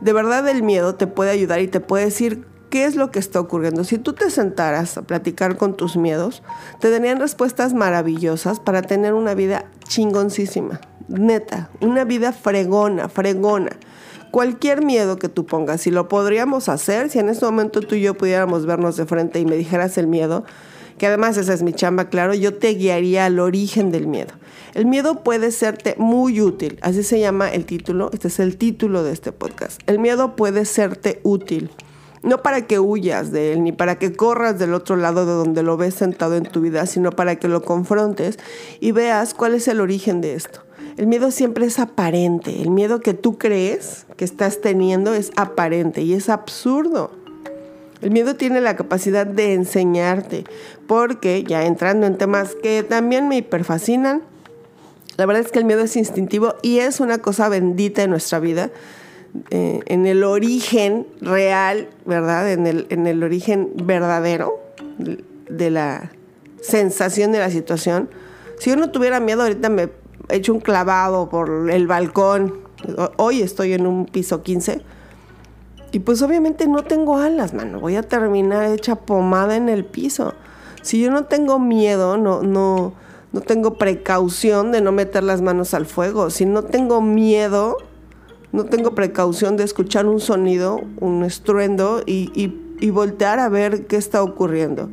de 0.00 0.12
verdad 0.12 0.46
el 0.48 0.62
miedo 0.62 0.94
te 0.94 1.06
puede 1.06 1.30
ayudar 1.30 1.60
y 1.60 1.68
te 1.68 1.80
puede 1.80 2.06
decir 2.06 2.44
qué 2.70 2.84
es 2.84 2.96
lo 2.96 3.10
que 3.10 3.18
está 3.18 3.40
ocurriendo. 3.40 3.84
Si 3.84 3.98
tú 3.98 4.12
te 4.12 4.30
sentaras 4.30 4.96
a 4.98 5.02
platicar 5.02 5.56
con 5.56 5.76
tus 5.76 5.96
miedos, 5.96 6.42
te 6.80 6.90
darían 6.90 7.20
respuestas 7.20 7.74
maravillosas 7.74 8.60
para 8.60 8.82
tener 8.82 9.14
una 9.14 9.34
vida 9.34 9.64
chingoncísima 9.86 10.80
neta, 11.08 11.70
una 11.80 12.04
vida 12.04 12.32
fregona, 12.32 13.08
fregona. 13.08 13.72
Cualquier 14.30 14.84
miedo 14.84 15.18
que 15.18 15.30
tú 15.30 15.46
pongas, 15.46 15.80
si 15.80 15.90
lo 15.90 16.08
podríamos 16.08 16.68
hacer, 16.68 17.08
si 17.08 17.18
en 17.18 17.30
este 17.30 17.46
momento 17.46 17.80
tú 17.80 17.94
y 17.94 18.02
yo 18.02 18.14
pudiéramos 18.14 18.66
vernos 18.66 18.96
de 18.96 19.06
frente 19.06 19.40
y 19.40 19.46
me 19.46 19.56
dijeras 19.56 19.96
el 19.96 20.06
miedo, 20.06 20.44
que 20.98 21.06
además 21.06 21.38
esa 21.38 21.54
es 21.54 21.62
mi 21.62 21.72
chamba, 21.72 22.10
claro, 22.10 22.34
yo 22.34 22.58
te 22.58 22.74
guiaría 22.74 23.24
al 23.24 23.38
origen 23.38 23.90
del 23.90 24.06
miedo. 24.06 24.34
El 24.74 24.84
miedo 24.84 25.22
puede 25.22 25.50
serte 25.50 25.94
muy 25.96 26.42
útil, 26.42 26.78
así 26.82 27.02
se 27.02 27.18
llama 27.18 27.50
el 27.50 27.64
título, 27.64 28.10
este 28.12 28.28
es 28.28 28.38
el 28.38 28.58
título 28.58 29.02
de 29.02 29.12
este 29.12 29.32
podcast. 29.32 29.80
El 29.86 29.98
miedo 29.98 30.36
puede 30.36 30.66
serte 30.66 31.20
útil, 31.22 31.70
no 32.22 32.42
para 32.42 32.66
que 32.66 32.78
huyas 32.78 33.32
de 33.32 33.52
él, 33.52 33.62
ni 33.62 33.72
para 33.72 33.98
que 33.98 34.12
corras 34.12 34.58
del 34.58 34.74
otro 34.74 34.96
lado 34.96 35.26
de 35.26 35.32
donde 35.32 35.62
lo 35.62 35.76
ves 35.76 35.94
sentado 35.94 36.36
en 36.36 36.44
tu 36.44 36.60
vida, 36.60 36.86
sino 36.86 37.12
para 37.12 37.36
que 37.36 37.48
lo 37.48 37.62
confrontes 37.62 38.38
y 38.80 38.92
veas 38.92 39.34
cuál 39.34 39.54
es 39.54 39.68
el 39.68 39.80
origen 39.80 40.20
de 40.20 40.34
esto. 40.34 40.60
El 40.96 41.06
miedo 41.06 41.30
siempre 41.30 41.66
es 41.66 41.78
aparente. 41.78 42.60
El 42.60 42.70
miedo 42.70 43.00
que 43.00 43.14
tú 43.14 43.38
crees 43.38 44.04
que 44.16 44.24
estás 44.24 44.60
teniendo 44.60 45.14
es 45.14 45.30
aparente 45.36 46.02
y 46.02 46.14
es 46.14 46.28
absurdo. 46.28 47.12
El 48.00 48.10
miedo 48.10 48.36
tiene 48.36 48.60
la 48.60 48.76
capacidad 48.76 49.26
de 49.26 49.54
enseñarte, 49.54 50.44
porque 50.86 51.44
ya 51.44 51.66
entrando 51.66 52.06
en 52.06 52.16
temas 52.16 52.54
que 52.54 52.82
también 52.82 53.28
me 53.28 53.36
hiperfascinan, 53.36 54.22
la 55.16 55.26
verdad 55.26 55.44
es 55.44 55.50
que 55.50 55.58
el 55.58 55.64
miedo 55.64 55.82
es 55.82 55.96
instintivo 55.96 56.54
y 56.62 56.78
es 56.78 57.00
una 57.00 57.18
cosa 57.18 57.48
bendita 57.48 58.04
en 58.04 58.10
nuestra 58.10 58.38
vida. 58.38 58.70
Eh, 59.50 59.80
en 59.86 60.06
el 60.06 60.24
origen 60.24 61.06
real, 61.20 61.88
¿verdad? 62.06 62.50
En 62.50 62.66
el, 62.66 62.86
en 62.90 63.06
el 63.06 63.22
origen 63.22 63.70
verdadero 63.74 64.58
de 65.48 65.70
la 65.70 66.10
sensación 66.60 67.32
de 67.32 67.38
la 67.38 67.50
situación. 67.50 68.08
Si 68.58 68.70
yo 68.70 68.76
no 68.76 68.90
tuviera 68.90 69.20
miedo, 69.20 69.42
ahorita 69.42 69.68
me 69.68 69.90
hecho 70.28 70.52
un 70.52 70.60
clavado 70.60 71.28
por 71.28 71.70
el 71.70 71.86
balcón. 71.86 72.60
Hoy 73.16 73.42
estoy 73.42 73.72
en 73.72 73.86
un 73.86 74.06
piso 74.06 74.42
15. 74.42 74.82
Y 75.90 76.00
pues 76.00 76.20
obviamente 76.22 76.66
no 76.66 76.82
tengo 76.84 77.16
alas, 77.16 77.54
mano. 77.54 77.80
Voy 77.80 77.96
a 77.96 78.02
terminar 78.02 78.64
hecha 78.64 78.96
pomada 78.96 79.56
en 79.56 79.68
el 79.68 79.84
piso. 79.84 80.34
Si 80.82 81.00
yo 81.00 81.10
no 81.10 81.24
tengo 81.24 81.58
miedo, 81.58 82.18
no, 82.18 82.42
no, 82.42 82.92
no 83.32 83.40
tengo 83.40 83.74
precaución 83.74 84.70
de 84.70 84.80
no 84.80 84.92
meter 84.92 85.22
las 85.22 85.40
manos 85.40 85.74
al 85.74 85.86
fuego. 85.86 86.30
Si 86.30 86.44
no 86.44 86.62
tengo 86.62 87.00
miedo, 87.00 87.78
no 88.52 88.64
tengo 88.64 88.94
precaución 88.94 89.56
de 89.56 89.64
escuchar 89.64 90.06
un 90.06 90.20
sonido, 90.20 90.80
un 91.00 91.24
estruendo 91.24 92.02
y, 92.06 92.30
y 92.80 92.90
voltear 92.90 93.38
a 93.38 93.48
ver 93.48 93.86
qué 93.86 93.96
está 93.96 94.22
ocurriendo. 94.22 94.88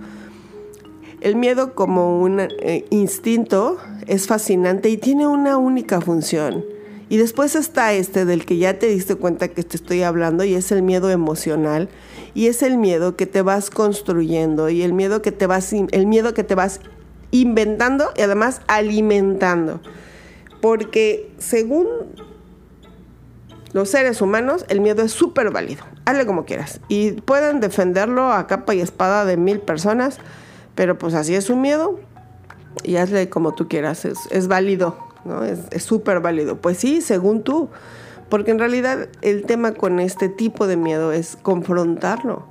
El 1.22 1.36
miedo 1.36 1.74
como 1.74 2.20
un 2.22 2.40
eh, 2.40 2.86
instinto 2.92 3.78
es 4.06 4.28
fascinante 4.28 4.90
y 4.90 4.98
tiene 4.98 5.28
una 5.28 5.58
única 5.58 6.02
función. 6.02 6.64
Y 7.10 7.18
después 7.18 7.56
está 7.56 7.94
este 7.94 8.26
del 8.26 8.46
que 8.46 8.58
ya 8.58 8.80
te 8.80 8.88
diste 8.88 9.16
cuenta 9.16 9.48
que 9.48 9.64
te 9.64 9.78
estoy 9.78 10.02
hablando 10.02 10.44
y 10.44 10.56
es 10.56 10.72
el 10.72 10.82
miedo 10.82 11.10
emocional 11.10 11.90
y 12.34 12.48
es 12.48 12.64
el 12.64 12.78
miedo 12.78 13.16
que 13.16 13.28
te 13.28 13.44
vas 13.44 13.70
construyendo 13.70 14.70
y 14.70 14.82
el 14.82 14.94
miedo 14.94 15.22
que 15.22 15.32
te 15.32 15.46
vas 15.46 15.72
el 15.74 16.08
miedo 16.08 16.34
que 16.34 16.44
te 16.44 16.56
vas 16.56 16.80
inventando 17.32 18.10
y 18.18 18.22
además 18.22 18.62
alimentando. 18.68 19.82
Porque 20.62 21.32
según 21.38 21.88
los 23.76 23.90
seres 23.90 24.22
humanos, 24.22 24.64
el 24.70 24.80
miedo 24.80 25.04
es 25.04 25.12
súper 25.12 25.52
válido. 25.52 25.84
Hazle 26.06 26.26
como 26.26 26.46
quieras. 26.46 26.80
Y 26.88 27.12
pueden 27.12 27.60
defenderlo 27.60 28.32
a 28.32 28.48
capa 28.48 28.74
y 28.74 28.80
espada 28.80 29.26
de 29.26 29.36
mil 29.36 29.60
personas, 29.60 30.20
pero 30.76 30.98
pues 30.98 31.14
así 31.14 31.36
es 31.36 31.50
un 31.50 31.60
miedo 31.60 32.00
y 32.86 32.96
hazle 32.96 33.28
como 33.28 33.54
tú 33.54 33.68
quieras. 33.68 34.06
Es, 34.06 34.48
válido, 34.48 34.98
¿no? 35.26 35.44
Es 35.44 35.84
súper 35.84 36.22
válido. 36.22 36.56
Pues 36.56 36.78
sí, 36.78 37.02
según 37.02 37.44
tú. 37.44 37.68
Porque 38.30 38.52
en 38.52 38.60
realidad 38.60 39.10
el 39.22 39.46
tema 39.46 39.74
con 39.74 40.00
este 40.00 40.30
tipo 40.30 40.68
de 40.68 40.78
miedo 40.78 41.12
es 41.12 41.36
confrontarlo 41.36 42.48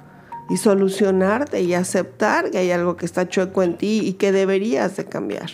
y 0.51 0.59
solucionarte 0.59 1.63
y 1.63 1.73
aceptar 1.73 2.51
que 2.51 2.59
hay 2.59 2.71
algo 2.71 2.99
que 2.99 3.07
está 3.07 3.27
chueco 3.27 3.63
en 3.63 3.79
ti 3.79 4.03
y 4.05 4.13
que 4.13 4.31
deberías 4.31 4.99
de 4.99 5.07
cambiar. 5.07 5.53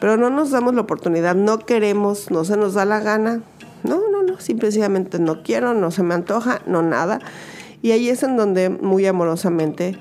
Pero 0.00 0.16
no 0.16 0.30
nos 0.30 0.50
damos 0.50 0.74
la 0.74 0.80
oportunidad, 0.80 1.34
no 1.34 1.58
queremos, 1.58 2.30
no 2.30 2.46
se 2.46 2.56
nos 2.56 2.72
da 2.72 2.86
la 2.86 3.00
gana. 3.00 3.42
No, 3.82 4.10
no, 4.10 4.22
no, 4.22 4.40
simplemente 4.40 5.18
no 5.18 5.42
quiero, 5.42 5.74
no 5.74 5.90
se 5.90 6.02
me 6.02 6.14
antoja, 6.14 6.60
no 6.66 6.82
nada. 6.82 7.20
Y 7.82 7.92
ahí 7.92 8.08
es 8.08 8.22
en 8.22 8.36
donde 8.36 8.68
muy 8.68 9.06
amorosamente 9.06 9.98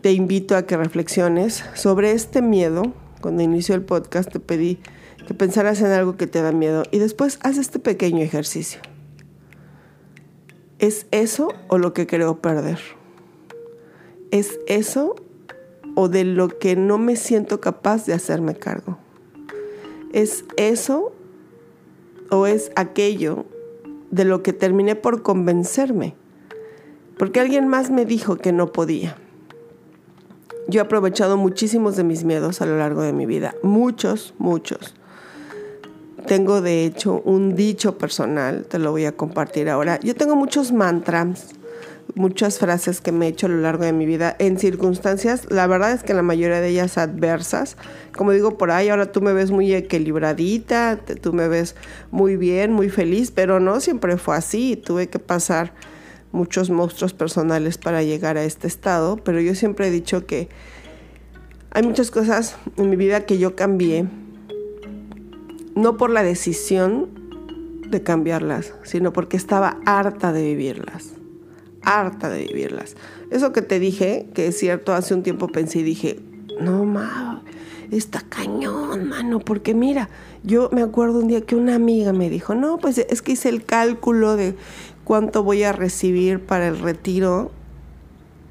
te 0.00 0.12
invito 0.12 0.56
a 0.56 0.62
que 0.62 0.76
reflexiones 0.76 1.64
sobre 1.74 2.12
este 2.12 2.42
miedo. 2.42 2.92
Cuando 3.20 3.42
inició 3.42 3.74
el 3.74 3.82
podcast 3.82 4.30
te 4.30 4.40
pedí 4.40 4.78
que 5.26 5.34
pensaras 5.34 5.80
en 5.80 5.88
algo 5.88 6.16
que 6.16 6.26
te 6.26 6.40
da 6.40 6.52
miedo 6.52 6.84
y 6.90 6.98
después 6.98 7.38
haz 7.42 7.58
este 7.58 7.78
pequeño 7.78 8.22
ejercicio. 8.22 8.80
¿Es 10.78 11.06
eso 11.10 11.48
o 11.68 11.78
lo 11.78 11.92
que 11.92 12.06
creo 12.06 12.40
perder? 12.40 12.78
¿Es 14.30 14.58
eso 14.66 15.16
o 15.94 16.08
de 16.08 16.24
lo 16.24 16.48
que 16.58 16.76
no 16.76 16.98
me 16.98 17.16
siento 17.16 17.60
capaz 17.60 18.04
de 18.06 18.12
hacerme 18.12 18.54
cargo? 18.54 18.98
¿Es 20.12 20.44
eso 20.56 21.15
o 22.30 22.46
es 22.46 22.70
aquello 22.76 23.44
de 24.10 24.24
lo 24.24 24.42
que 24.42 24.52
terminé 24.52 24.96
por 24.96 25.22
convencerme? 25.22 26.14
Porque 27.18 27.40
alguien 27.40 27.68
más 27.68 27.90
me 27.90 28.04
dijo 28.04 28.36
que 28.36 28.52
no 28.52 28.72
podía. 28.72 29.16
Yo 30.68 30.80
he 30.80 30.84
aprovechado 30.84 31.36
muchísimos 31.36 31.96
de 31.96 32.04
mis 32.04 32.24
miedos 32.24 32.60
a 32.60 32.66
lo 32.66 32.76
largo 32.76 33.02
de 33.02 33.12
mi 33.12 33.24
vida, 33.24 33.54
muchos, 33.62 34.34
muchos. 34.38 34.94
Tengo 36.26 36.60
de 36.60 36.84
hecho 36.84 37.22
un 37.24 37.54
dicho 37.54 37.98
personal, 37.98 38.66
te 38.66 38.80
lo 38.80 38.90
voy 38.90 39.04
a 39.04 39.12
compartir 39.12 39.70
ahora. 39.70 40.00
Yo 40.00 40.16
tengo 40.16 40.34
muchos 40.34 40.72
mantras, 40.72 41.54
muchas 42.16 42.58
frases 42.58 43.00
que 43.00 43.12
me 43.12 43.26
he 43.26 43.28
hecho 43.28 43.46
a 43.46 43.50
lo 43.50 43.60
largo 43.60 43.84
de 43.84 43.92
mi 43.92 44.06
vida 44.06 44.34
en 44.38 44.58
circunstancias, 44.58 45.46
la 45.50 45.66
verdad 45.66 45.92
es 45.92 46.02
que 46.02 46.14
la 46.14 46.22
mayoría 46.22 46.60
de 46.60 46.68
ellas 46.70 46.98
adversas. 46.98 47.76
Como 48.16 48.32
digo 48.32 48.56
por 48.56 48.70
ahí, 48.70 48.88
ahora 48.88 49.12
tú 49.12 49.20
me 49.20 49.34
ves 49.34 49.50
muy 49.50 49.72
equilibradita, 49.74 50.98
tú 51.20 51.32
me 51.34 51.46
ves 51.46 51.76
muy 52.10 52.36
bien, 52.36 52.72
muy 52.72 52.88
feliz, 52.88 53.30
pero 53.30 53.60
no 53.60 53.80
siempre 53.80 54.16
fue 54.16 54.34
así. 54.34 54.76
Tuve 54.76 55.08
que 55.08 55.18
pasar 55.18 55.74
muchos 56.32 56.70
monstruos 56.70 57.12
personales 57.12 57.76
para 57.78 58.02
llegar 58.02 58.38
a 58.38 58.44
este 58.44 58.66
estado, 58.66 59.18
pero 59.18 59.40
yo 59.40 59.54
siempre 59.54 59.88
he 59.88 59.90
dicho 59.90 60.26
que 60.26 60.48
hay 61.70 61.82
muchas 61.82 62.10
cosas 62.10 62.56
en 62.78 62.88
mi 62.88 62.96
vida 62.96 63.26
que 63.26 63.38
yo 63.38 63.54
cambié 63.54 64.06
no 65.74 65.98
por 65.98 66.08
la 66.08 66.22
decisión 66.22 67.10
de 67.90 68.02
cambiarlas, 68.02 68.72
sino 68.82 69.12
porque 69.12 69.36
estaba 69.36 69.76
harta 69.84 70.32
de 70.32 70.42
vivirlas, 70.42 71.15
harta 71.86 72.28
de 72.28 72.44
vivirlas. 72.44 72.96
Eso 73.30 73.52
que 73.52 73.62
te 73.62 73.78
dije, 73.78 74.28
que 74.34 74.48
es 74.48 74.58
cierto, 74.58 74.92
hace 74.92 75.14
un 75.14 75.22
tiempo 75.22 75.48
pensé 75.48 75.78
y 75.78 75.82
dije, 75.84 76.20
no, 76.60 76.84
ma, 76.84 77.42
está 77.90 78.20
cañón, 78.20 79.08
mano, 79.08 79.38
porque 79.38 79.72
mira, 79.72 80.10
yo 80.42 80.68
me 80.72 80.82
acuerdo 80.82 81.20
un 81.20 81.28
día 81.28 81.40
que 81.40 81.54
una 81.54 81.76
amiga 81.76 82.12
me 82.12 82.28
dijo, 82.28 82.54
no, 82.54 82.78
pues 82.78 82.98
es 82.98 83.22
que 83.22 83.32
hice 83.32 83.48
el 83.48 83.64
cálculo 83.64 84.36
de 84.36 84.56
cuánto 85.04 85.42
voy 85.42 85.62
a 85.62 85.72
recibir 85.72 86.44
para 86.44 86.66
el 86.68 86.78
retiro 86.78 87.52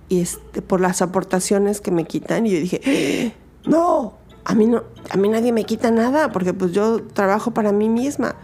y 0.08 0.22
este, 0.22 0.62
por 0.62 0.80
las 0.80 1.02
aportaciones 1.02 1.82
que 1.82 1.92
me 1.92 2.06
quitan, 2.06 2.48
y 2.48 2.52
yo 2.52 2.60
dije, 2.60 3.34
no, 3.66 4.14
a 4.46 4.56
mí 4.56 4.68
no, 4.68 4.84
a 5.10 5.18
mí 5.18 5.28
nadie 5.28 5.52
me 5.52 5.66
quita 5.66 5.92
nada 5.92 6.32
porque 6.32 6.54
pues 6.54 6.72
yo 6.72 7.04
trabajo 7.04 7.52
para 7.52 7.72
mí 7.72 7.90
misma. 7.90 8.36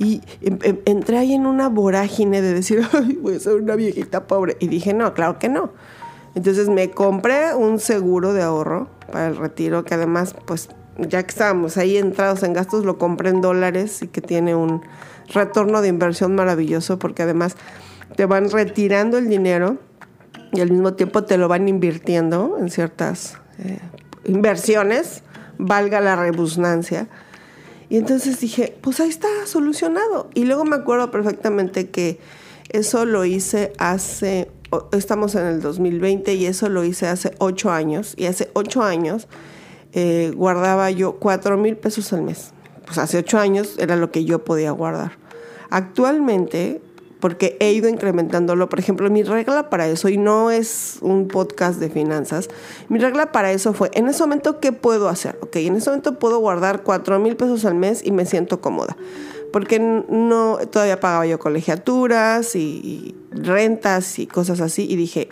Y 0.00 0.22
em, 0.40 0.58
em, 0.62 0.78
entré 0.86 1.18
ahí 1.18 1.34
en 1.34 1.46
una 1.46 1.68
vorágine 1.68 2.42
de 2.42 2.52
decir, 2.54 2.82
ay, 2.92 3.16
voy 3.22 3.36
a 3.36 3.40
ser 3.40 3.54
una 3.54 3.76
viejita 3.76 4.26
pobre. 4.26 4.56
Y 4.58 4.66
dije, 4.66 4.92
no, 4.94 5.14
claro 5.14 5.38
que 5.38 5.48
no. 5.48 5.70
Entonces 6.34 6.68
me 6.68 6.90
compré 6.90 7.54
un 7.54 7.78
seguro 7.78 8.32
de 8.32 8.42
ahorro 8.42 8.88
para 9.12 9.28
el 9.28 9.36
retiro, 9.36 9.84
que 9.84 9.94
además, 9.94 10.34
pues 10.46 10.70
ya 10.96 11.22
que 11.22 11.28
estábamos 11.28 11.76
ahí 11.76 11.96
entrados 11.96 12.42
en 12.42 12.52
gastos, 12.52 12.84
lo 12.84 12.98
compré 12.98 13.30
en 13.30 13.40
dólares 13.40 14.02
y 14.02 14.08
que 14.08 14.20
tiene 14.20 14.54
un 14.54 14.82
retorno 15.32 15.82
de 15.82 15.88
inversión 15.88 16.34
maravilloso 16.34 16.98
porque 16.98 17.22
además 17.22 17.56
te 18.16 18.26
van 18.26 18.50
retirando 18.50 19.18
el 19.18 19.28
dinero 19.28 19.78
y 20.52 20.60
al 20.60 20.70
mismo 20.70 20.94
tiempo 20.94 21.24
te 21.24 21.36
lo 21.36 21.46
van 21.48 21.68
invirtiendo 21.68 22.56
en 22.58 22.70
ciertas 22.70 23.38
eh, 23.58 23.78
inversiones 24.24 25.22
valga 25.58 26.00
la 26.00 26.16
rebusnancia. 26.16 27.06
Y 27.90 27.96
entonces 27.96 28.40
dije, 28.40 28.76
pues 28.80 29.00
ahí 29.00 29.08
está, 29.08 29.28
solucionado. 29.44 30.30
Y 30.32 30.44
luego 30.44 30.64
me 30.64 30.76
acuerdo 30.76 31.10
perfectamente 31.10 31.90
que 31.90 32.20
eso 32.70 33.04
lo 33.04 33.24
hice 33.24 33.72
hace, 33.78 34.48
estamos 34.92 35.34
en 35.34 35.46
el 35.46 35.60
2020 35.60 36.34
y 36.34 36.46
eso 36.46 36.68
lo 36.68 36.84
hice 36.84 37.08
hace 37.08 37.34
ocho 37.38 37.72
años. 37.72 38.14
Y 38.16 38.26
hace 38.26 38.48
ocho 38.54 38.82
años 38.82 39.26
eh, 39.92 40.32
guardaba 40.36 40.90
yo 40.92 41.16
cuatro 41.16 41.58
mil 41.58 41.76
pesos 41.76 42.12
al 42.12 42.22
mes. 42.22 42.52
Pues 42.86 42.96
hace 42.98 43.18
ocho 43.18 43.38
años 43.38 43.74
era 43.78 43.96
lo 43.96 44.12
que 44.12 44.24
yo 44.24 44.44
podía 44.44 44.70
guardar. 44.70 45.18
Actualmente 45.68 46.80
porque 47.20 47.56
he 47.60 47.72
ido 47.72 47.88
incrementándolo. 47.88 48.68
Por 48.68 48.78
ejemplo, 48.78 49.08
mi 49.10 49.22
regla 49.22 49.70
para 49.70 49.86
eso, 49.86 50.08
y 50.08 50.16
no 50.16 50.50
es 50.50 50.98
un 51.02 51.28
podcast 51.28 51.78
de 51.78 51.90
finanzas, 51.90 52.48
mi 52.88 52.98
regla 52.98 53.30
para 53.30 53.52
eso 53.52 53.72
fue, 53.72 53.90
en 53.94 54.08
ese 54.08 54.22
momento, 54.22 54.58
¿qué 54.58 54.72
puedo 54.72 55.08
hacer? 55.08 55.38
Ok, 55.42 55.56
en 55.56 55.76
ese 55.76 55.90
momento 55.90 56.18
puedo 56.18 56.38
guardar 56.38 56.82
4 56.82 57.18
mil 57.18 57.36
pesos 57.36 57.64
al 57.64 57.74
mes 57.74 58.02
y 58.04 58.10
me 58.10 58.26
siento 58.26 58.60
cómoda. 58.60 58.96
Porque 59.52 59.80
no, 59.80 60.58
todavía 60.70 61.00
pagaba 61.00 61.26
yo 61.26 61.38
colegiaturas 61.38 62.54
y, 62.54 63.16
rentas 63.32 64.18
y 64.18 64.26
cosas 64.26 64.60
así. 64.60 64.86
Y 64.88 64.96
dije, 64.96 65.28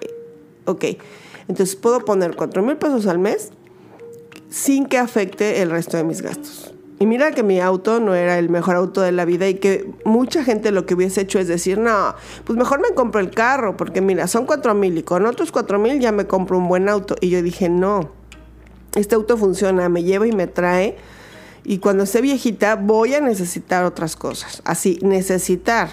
ok, 0.65 0.85
entonces 1.47 1.77
puedo 1.77 2.05
poner 2.05 2.35
4 2.35 2.63
mil 2.63 2.77
pesos 2.77 3.07
al 3.07 3.19
mes 3.19 3.51
sin 4.51 4.87
que 4.87 4.99
afecte 4.99 5.63
el 5.63 5.71
resto 5.71 5.97
de 5.97 6.05
mis 6.05 6.21
gastos. 6.21 6.68
Y 7.01 7.07
mira 7.07 7.31
que 7.31 7.45
mi 7.45 7.61
auto 7.61 8.01
no 8.01 8.15
era 8.15 8.39
el 8.39 8.49
mejor 8.49 8.75
auto 8.75 9.01
de 9.01 9.13
la 9.13 9.25
vida 9.25 9.49
y 9.49 9.55
que 9.55 9.89
mucha 10.05 10.43
gente 10.43 10.73
lo 10.73 10.85
que 10.85 10.95
hubiese 10.95 11.21
hecho 11.21 11.39
es 11.39 11.47
decir, 11.47 11.79
no, 11.79 12.15
pues 12.45 12.59
mejor 12.59 12.81
me 12.81 12.95
compro 12.95 13.21
el 13.21 13.31
carro, 13.31 13.77
porque 13.77 14.01
mira, 14.01 14.27
son 14.27 14.47
cuatro 14.47 14.75
mil 14.75 14.99
y 14.99 15.03
con 15.05 15.25
otros 15.25 15.53
cuatro 15.53 15.79
mil 15.79 16.01
ya 16.01 16.11
me 16.11 16.27
compro 16.27 16.59
un 16.59 16.67
buen 16.67 16.89
auto. 16.89 17.15
Y 17.21 17.31
yo 17.31 17.41
dije, 17.41 17.69
no, 17.69 18.11
este 18.97 19.15
auto 19.15 19.37
funciona, 19.37 19.89
me 19.89 20.03
lleva 20.03 20.27
y 20.27 20.33
me 20.33 20.49
trae. 20.49 20.97
Y 21.65 21.79
cuando 21.79 22.05
esté 22.05 22.21
viejita 22.21 22.75
voy 22.75 23.15
a 23.15 23.21
necesitar 23.21 23.85
otras 23.85 24.17
cosas. 24.17 24.63
Así, 24.65 24.99
necesitar, 25.03 25.91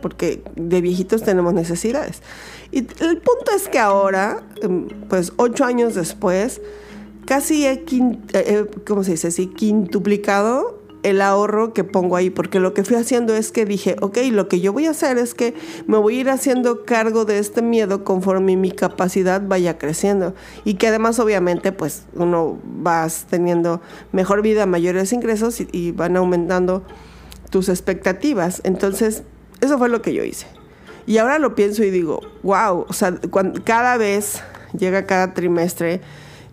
porque 0.00 0.42
de 0.54 0.80
viejitos 0.80 1.22
tenemos 1.22 1.52
necesidades. 1.52 2.22
Y 2.70 2.78
el 2.78 3.18
punto 3.18 3.50
es 3.54 3.68
que 3.68 3.78
ahora, 3.78 4.42
em, 4.62 4.88
pues 5.08 5.32
ocho 5.36 5.64
años 5.64 5.94
después, 5.94 6.62
casi 7.26 7.66
he, 7.66 7.72
eh, 7.72 8.18
eh, 8.32 8.66
¿cómo 8.86 9.04
se 9.04 9.12
dice 9.12 9.28
así? 9.28 9.48
quintuplicado 9.48 10.76
el 11.06 11.20
ahorro 11.20 11.72
que 11.72 11.84
pongo 11.84 12.16
ahí, 12.16 12.30
porque 12.30 12.58
lo 12.58 12.74
que 12.74 12.82
fui 12.82 12.96
haciendo 12.96 13.32
es 13.36 13.52
que 13.52 13.64
dije, 13.64 13.94
ok, 14.00 14.18
lo 14.32 14.48
que 14.48 14.58
yo 14.58 14.72
voy 14.72 14.86
a 14.86 14.90
hacer 14.90 15.18
es 15.18 15.34
que 15.34 15.54
me 15.86 15.98
voy 15.98 16.16
a 16.16 16.20
ir 16.22 16.30
haciendo 16.30 16.84
cargo 16.84 17.24
de 17.24 17.38
este 17.38 17.62
miedo 17.62 18.02
conforme 18.02 18.56
mi 18.56 18.72
capacidad 18.72 19.40
vaya 19.40 19.78
creciendo 19.78 20.34
y 20.64 20.74
que 20.74 20.88
además 20.88 21.20
obviamente 21.20 21.70
pues 21.70 22.06
uno 22.14 22.58
vas 22.64 23.26
teniendo 23.30 23.80
mejor 24.10 24.42
vida, 24.42 24.66
mayores 24.66 25.12
ingresos 25.12 25.60
y, 25.60 25.92
van 25.92 26.16
aumentando 26.16 26.82
tus 27.50 27.68
expectativas. 27.68 28.60
Entonces, 28.64 29.22
eso 29.60 29.78
fue 29.78 29.88
lo 29.88 30.02
que 30.02 30.12
yo 30.12 30.24
hice. 30.24 30.48
Y 31.06 31.18
ahora 31.18 31.38
lo 31.38 31.54
pienso 31.54 31.84
y 31.84 31.90
digo, 31.90 32.20
wow, 32.42 32.84
o 32.88 32.92
sea, 32.92 33.14
cada 33.62 33.96
vez 33.96 34.42
llega 34.76 35.06
cada 35.06 35.34
trimestre, 35.34 36.00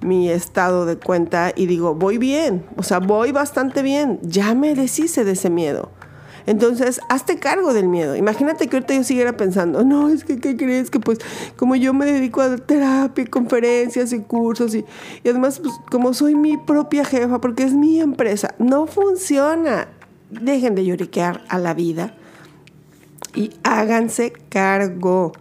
mi 0.03 0.29
estado 0.29 0.85
de 0.85 0.97
cuenta 0.97 1.51
y 1.55 1.65
digo, 1.65 1.95
voy 1.95 2.17
bien, 2.17 2.65
o 2.77 2.83
sea, 2.83 2.99
voy 2.99 3.31
bastante 3.31 3.81
bien, 3.81 4.19
ya 4.21 4.53
me 4.53 4.75
deshice 4.75 5.23
de 5.23 5.31
ese 5.31 5.49
miedo. 5.49 5.91
Entonces, 6.45 6.99
hazte 7.09 7.39
cargo 7.39 7.73
del 7.73 7.87
miedo. 7.87 8.15
Imagínate 8.15 8.67
que 8.67 8.75
ahorita 8.75 8.93
yo 8.93 9.03
siguiera 9.03 9.37
pensando, 9.37 9.83
no, 9.85 10.09
es 10.09 10.25
que, 10.25 10.39
¿qué 10.39 10.57
crees? 10.57 10.89
Que 10.89 10.99
pues, 10.99 11.19
como 11.55 11.75
yo 11.75 11.93
me 11.93 12.05
dedico 12.05 12.41
a 12.41 12.57
terapia, 12.57 13.25
conferencias 13.27 14.11
y 14.11 14.19
cursos, 14.19 14.75
y, 14.75 14.83
y 15.23 15.29
además, 15.29 15.59
pues, 15.59 15.73
como 15.89 16.13
soy 16.13 16.35
mi 16.35 16.57
propia 16.57 17.05
jefa, 17.05 17.39
porque 17.39 17.63
es 17.63 17.73
mi 17.73 18.01
empresa, 18.01 18.55
no 18.59 18.87
funciona. 18.87 19.87
Dejen 20.29 20.75
de 20.75 20.83
lloriquear 20.83 21.43
a 21.47 21.59
la 21.59 21.73
vida 21.73 22.15
y 23.35 23.51
háganse 23.63 24.33
cargo. 24.49 25.33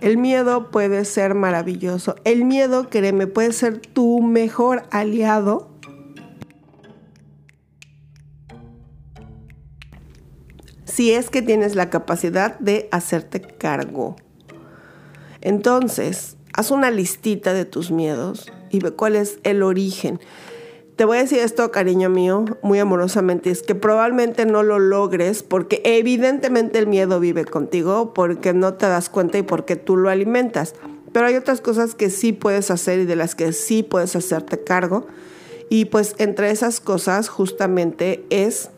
El 0.00 0.16
miedo 0.16 0.70
puede 0.70 1.04
ser 1.04 1.34
maravilloso. 1.34 2.16
El 2.24 2.44
miedo, 2.44 2.88
créeme, 2.88 3.26
puede 3.26 3.52
ser 3.52 3.78
tu 3.78 4.22
mejor 4.22 4.84
aliado. 4.90 5.70
si 11.00 11.12
es 11.12 11.30
que 11.30 11.40
tienes 11.40 11.76
la 11.76 11.88
capacidad 11.88 12.58
de 12.58 12.88
hacerte 12.92 13.40
cargo. 13.40 14.16
Entonces, 15.40 16.36
haz 16.52 16.70
una 16.70 16.90
listita 16.90 17.54
de 17.54 17.64
tus 17.64 17.90
miedos 17.90 18.52
y 18.68 18.80
ve 18.80 18.90
cuál 18.90 19.16
es 19.16 19.38
el 19.44 19.62
origen. 19.62 20.20
Te 21.00 21.06
voy 21.06 21.16
a 21.16 21.20
decir 21.22 21.38
esto, 21.38 21.70
cariño 21.70 22.10
mío, 22.10 22.44
muy 22.60 22.78
amorosamente, 22.78 23.50
es 23.50 23.62
que 23.62 23.74
probablemente 23.74 24.44
no 24.44 24.62
lo 24.62 24.78
logres 24.78 25.42
porque 25.42 25.80
evidentemente 25.82 26.78
el 26.78 26.88
miedo 26.88 27.20
vive 27.20 27.46
contigo, 27.46 28.12
porque 28.12 28.52
no 28.52 28.74
te 28.74 28.84
das 28.84 29.08
cuenta 29.08 29.38
y 29.38 29.42
porque 29.42 29.76
tú 29.76 29.96
lo 29.96 30.10
alimentas. 30.10 30.74
Pero 31.10 31.24
hay 31.24 31.36
otras 31.36 31.62
cosas 31.62 31.94
que 31.94 32.10
sí 32.10 32.34
puedes 32.34 32.70
hacer 32.70 32.98
y 32.98 33.06
de 33.06 33.16
las 33.16 33.34
que 33.34 33.54
sí 33.54 33.82
puedes 33.82 34.14
hacerte 34.14 34.62
cargo. 34.62 35.06
Y 35.70 35.86
pues 35.86 36.16
entre 36.18 36.50
esas 36.50 36.80
cosas 36.80 37.30
justamente 37.30 38.26
es 38.28 38.68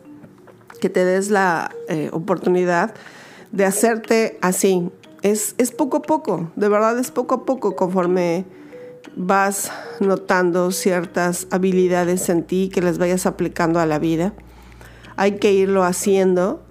que 0.79 0.89
te 0.89 1.03
des 1.03 1.29
la 1.29 1.75
eh, 1.89 2.09
oportunidad 2.13 2.93
de 3.51 3.65
hacerte 3.65 4.37
así. 4.39 4.89
Es, 5.23 5.55
es 5.57 5.71
poco 5.71 5.97
a 5.97 6.01
poco, 6.01 6.53
de 6.55 6.69
verdad 6.69 6.97
es 6.97 7.11
poco 7.11 7.35
a 7.35 7.45
poco 7.45 7.75
conforme 7.75 8.45
vas 9.15 9.71
notando 9.99 10.71
ciertas 10.71 11.47
habilidades 11.51 12.29
en 12.29 12.43
ti 12.43 12.69
que 12.73 12.81
las 12.81 12.97
vayas 12.97 13.25
aplicando 13.25 13.79
a 13.79 13.85
la 13.85 13.99
vida. 13.99 14.33
Hay 15.15 15.33
que 15.33 15.53
irlo 15.53 15.83
haciendo. 15.83 16.61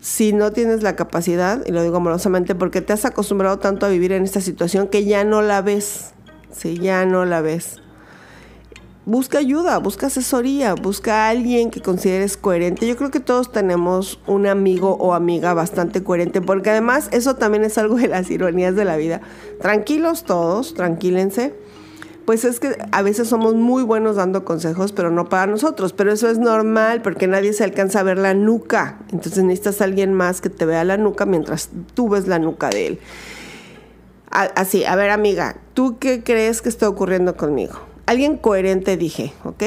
Si 0.00 0.32
no 0.32 0.52
tienes 0.52 0.82
la 0.82 0.94
capacidad, 0.94 1.64
y 1.66 1.72
lo 1.72 1.82
digo 1.82 1.96
amorosamente, 1.96 2.54
porque 2.54 2.80
te 2.80 2.92
has 2.92 3.04
acostumbrado 3.04 3.58
tanto 3.58 3.86
a 3.86 3.88
vivir 3.88 4.12
en 4.12 4.24
esta 4.24 4.40
situación 4.40 4.88
que 4.88 5.04
ya 5.04 5.24
no 5.24 5.42
la 5.42 5.62
ves. 5.62 6.12
Sí, 6.52 6.78
ya 6.78 7.04
no 7.06 7.24
la 7.24 7.40
ves 7.40 7.80
busca 9.06 9.38
ayuda, 9.38 9.78
busca 9.78 10.08
asesoría, 10.08 10.74
busca 10.74 11.26
a 11.26 11.28
alguien 11.30 11.70
que 11.70 11.80
consideres 11.80 12.36
coherente. 12.36 12.86
Yo 12.86 12.96
creo 12.96 13.12
que 13.12 13.20
todos 13.20 13.52
tenemos 13.52 14.20
un 14.26 14.46
amigo 14.46 14.96
o 14.96 15.14
amiga 15.14 15.54
bastante 15.54 16.02
coherente, 16.02 16.42
porque 16.42 16.70
además 16.70 17.08
eso 17.12 17.36
también 17.36 17.64
es 17.64 17.78
algo 17.78 17.96
de 17.96 18.08
las 18.08 18.30
ironías 18.30 18.74
de 18.74 18.84
la 18.84 18.96
vida. 18.96 19.22
Tranquilos 19.60 20.24
todos, 20.24 20.74
tranquílense. 20.74 21.54
Pues 22.26 22.44
es 22.44 22.60
que 22.60 22.76
a 22.92 23.02
veces 23.02 23.28
somos 23.28 23.54
muy 23.54 23.84
buenos 23.84 24.16
dando 24.16 24.44
consejos, 24.44 24.92
pero 24.92 25.10
no 25.10 25.28
para 25.28 25.46
nosotros. 25.46 25.92
Pero 25.92 26.12
eso 26.12 26.28
es 26.28 26.38
normal 26.38 27.00
porque 27.00 27.28
nadie 27.28 27.52
se 27.52 27.64
alcanza 27.64 28.00
a 28.00 28.02
ver 28.02 28.18
la 28.18 28.34
nuca. 28.34 28.98
Entonces 29.12 29.44
necesitas 29.44 29.80
a 29.80 29.84
alguien 29.84 30.12
más 30.12 30.40
que 30.40 30.50
te 30.50 30.66
vea 30.66 30.84
la 30.84 30.96
nuca 30.96 31.24
mientras 31.24 31.70
tú 31.94 32.08
ves 32.08 32.26
la 32.26 32.38
nuca 32.38 32.68
de 32.68 32.86
él. 32.88 32.98
Así, 34.30 34.84
a 34.84 34.96
ver 34.96 35.10
amiga, 35.10 35.56
¿tú 35.72 35.98
qué 35.98 36.22
crees 36.22 36.60
que 36.60 36.68
está 36.68 36.88
ocurriendo 36.88 37.36
conmigo? 37.36 37.78
alguien 38.06 38.36
coherente 38.36 38.96
dije, 38.96 39.32
¿ok? 39.44 39.62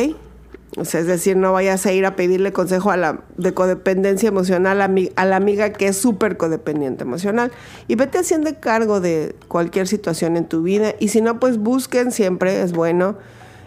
O 0.79 0.85
sea, 0.85 1.01
es 1.01 1.07
decir, 1.07 1.35
no 1.35 1.51
vayas 1.51 1.85
a 1.85 1.91
ir 1.91 2.05
a 2.05 2.15
pedirle 2.15 2.53
consejo 2.53 2.89
a 2.91 2.97
la, 2.97 3.21
de 3.37 3.53
codependencia 3.53 4.29
emocional 4.29 4.81
a, 4.81 4.89
a 5.15 5.25
la 5.25 5.35
amiga 5.35 5.71
que 5.73 5.87
es 5.87 5.97
súper 5.97 6.37
codependiente 6.37 7.03
emocional. 7.03 7.51
Y 7.87 7.95
vete 7.95 8.17
haciendo 8.17 8.49
cargo 8.59 9.01
de 9.01 9.35
cualquier 9.47 9.87
situación 9.87 10.37
en 10.37 10.45
tu 10.45 10.61
vida. 10.63 10.93
Y 10.99 11.09
si 11.09 11.21
no, 11.21 11.39
pues 11.39 11.57
busquen 11.57 12.11
siempre, 12.11 12.61
es 12.61 12.71
bueno, 12.71 13.17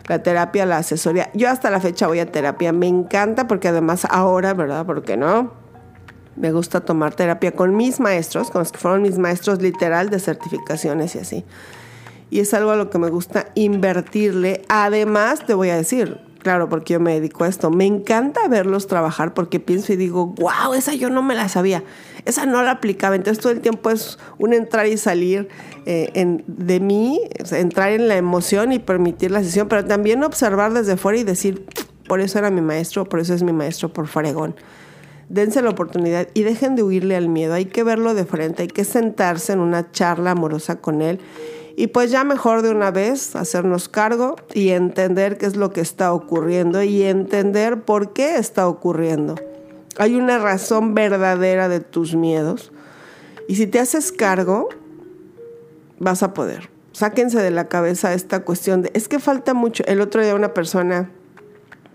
la 0.09 0.23
terapia, 0.23 0.65
la 0.65 0.79
asesoría. 0.79 1.31
Yo 1.35 1.51
hasta 1.51 1.71
la 1.71 1.81
fecha 1.81 2.07
voy 2.07 2.21
a 2.21 2.33
terapia. 2.33 2.73
Me 2.73 2.89
encanta 2.89 3.47
porque 3.47 3.69
además 3.69 4.07
ahora, 4.09 4.55
¿verdad? 4.55 4.87
¿Por 4.87 5.03
qué 5.03 5.17
no? 5.17 5.53
Me 6.37 6.51
gusta 6.51 6.81
tomar 6.81 7.15
terapia 7.15 7.53
con 7.53 7.77
mis 7.77 8.01
maestros, 8.01 8.51
con 8.51 8.61
los 8.61 8.73
que 8.73 8.79
fueron 8.79 9.03
mis 9.03 9.19
maestros 9.19 9.61
literal 9.61 10.09
de 10.09 10.19
certificaciones 10.19 11.15
y 11.15 11.19
así 11.19 11.45
y 12.33 12.41
es 12.41 12.55
algo 12.55 12.71
a 12.71 12.77
lo 12.77 12.89
que 12.89 12.97
me 12.97 13.11
gusta 13.11 13.49
invertirle. 13.55 14.63
Además, 14.71 15.45
te 15.45 15.53
voy 15.53 15.69
a 15.69 15.77
decir, 15.77 16.19
claro, 16.43 16.69
porque 16.69 16.95
yo 16.95 17.01
me 17.01 17.15
dedico 17.15 17.45
a 17.45 17.49
esto, 17.49 17.71
me 17.71 17.87
encanta 17.87 18.47
verlos 18.49 18.87
trabajar 18.87 19.33
porque 19.33 19.61
pienso 19.61 19.93
y 19.93 19.97
digo, 19.97 20.27
wow, 20.27 20.75
esa 20.75 20.95
yo 20.95 21.09
no 21.09 21.23
me 21.23 21.35
la 21.35 21.49
sabía, 21.49 21.83
esa 22.25 22.45
no 22.47 22.63
la 22.63 22.73
aplicaba. 22.73 23.15
Entonces 23.15 23.41
todo 23.41 23.53
el 23.53 23.61
tiempo 23.61 23.91
es 23.91 24.19
un 24.39 24.53
entrar 24.53 24.87
y 24.87 24.97
salir 24.97 25.49
eh, 25.87 26.43
de 26.47 26.81
mí, 26.81 27.21
entrar 27.53 27.93
en 27.93 28.09
la 28.09 28.17
emoción 28.17 28.73
y 28.73 28.79
permitir 28.79 29.31
la 29.31 29.43
sesión, 29.43 29.69
pero 29.69 29.85
también 29.85 30.23
observar 30.25 30.73
desde 30.73 30.97
fuera 30.97 31.19
y 31.19 31.25
decir, 31.25 31.65
por 32.09 32.21
eso 32.21 32.39
era 32.39 32.51
mi 32.51 32.61
maestro, 32.61 33.05
por 33.05 33.21
eso 33.21 33.33
es 33.35 33.43
mi 33.43 33.53
maestro, 33.53 33.93
por 33.93 34.09
fregón 34.09 34.55
dense 35.29 35.63
la 35.63 35.71
oportunidad 35.71 36.29
y 36.35 36.43
dejen 36.43 36.77
de 36.77 36.83
huirle 36.83 37.17
al 37.17 37.31
miedo. 37.31 37.55
Hay 37.55 37.65
que 37.65 37.83
verlo 37.83 38.13
de 38.13 38.27
frente, 38.27 38.63
hay 38.63 38.69
que 38.69 38.85
sentarse 38.85 39.55
en 39.55 39.61
una 39.61 39.91
charla 39.91 40.33
amorosa 40.33 40.77
con 40.77 41.01
él 41.01 41.21
y 41.77 41.89
pues 41.89 42.11
ya 42.11 42.25
mejor 42.25 42.63
de 42.63 42.71
una 42.71 42.91
vez 42.91 43.35
hacernos 43.37 43.89
cargo 43.89 44.37
y 44.53 44.71
entender 44.71 45.39
qué 45.39 45.47
es 45.47 45.57
lo 45.57 45.73
que 45.73 45.81
está 45.81 46.13
ocurriendo 46.13 46.83
y 46.83 47.03
entender 47.03 47.83
por 47.83 48.13
qué 48.13 48.37
está 48.37 48.69
ocurriendo. 48.69 49.37
Hay 49.99 50.15
una 50.15 50.39
razón 50.39 50.95
verdadera 50.95 51.69
de 51.69 51.81
tus 51.81 52.15
miedos. 52.15 52.73
Y 53.49 53.57
si 53.57 53.67
te 53.67 53.81
haces 53.81 54.13
cargo, 54.13 54.69
vas 55.99 56.23
a 56.23 56.35
poder. 56.35 56.71
Sáquense 56.93 57.41
de 57.41 57.51
la 57.51 57.69
cabeza 57.69 58.15
esta 58.15 58.45
cuestión 58.45 58.83
de, 58.83 58.91
es 58.95 59.09
que 59.09 59.19
falta 59.19 59.55
mucho. 59.55 59.85
El 59.87 60.01
otro 60.01 60.23
día 60.23 60.35
una 60.35 60.55
persona 60.55 61.11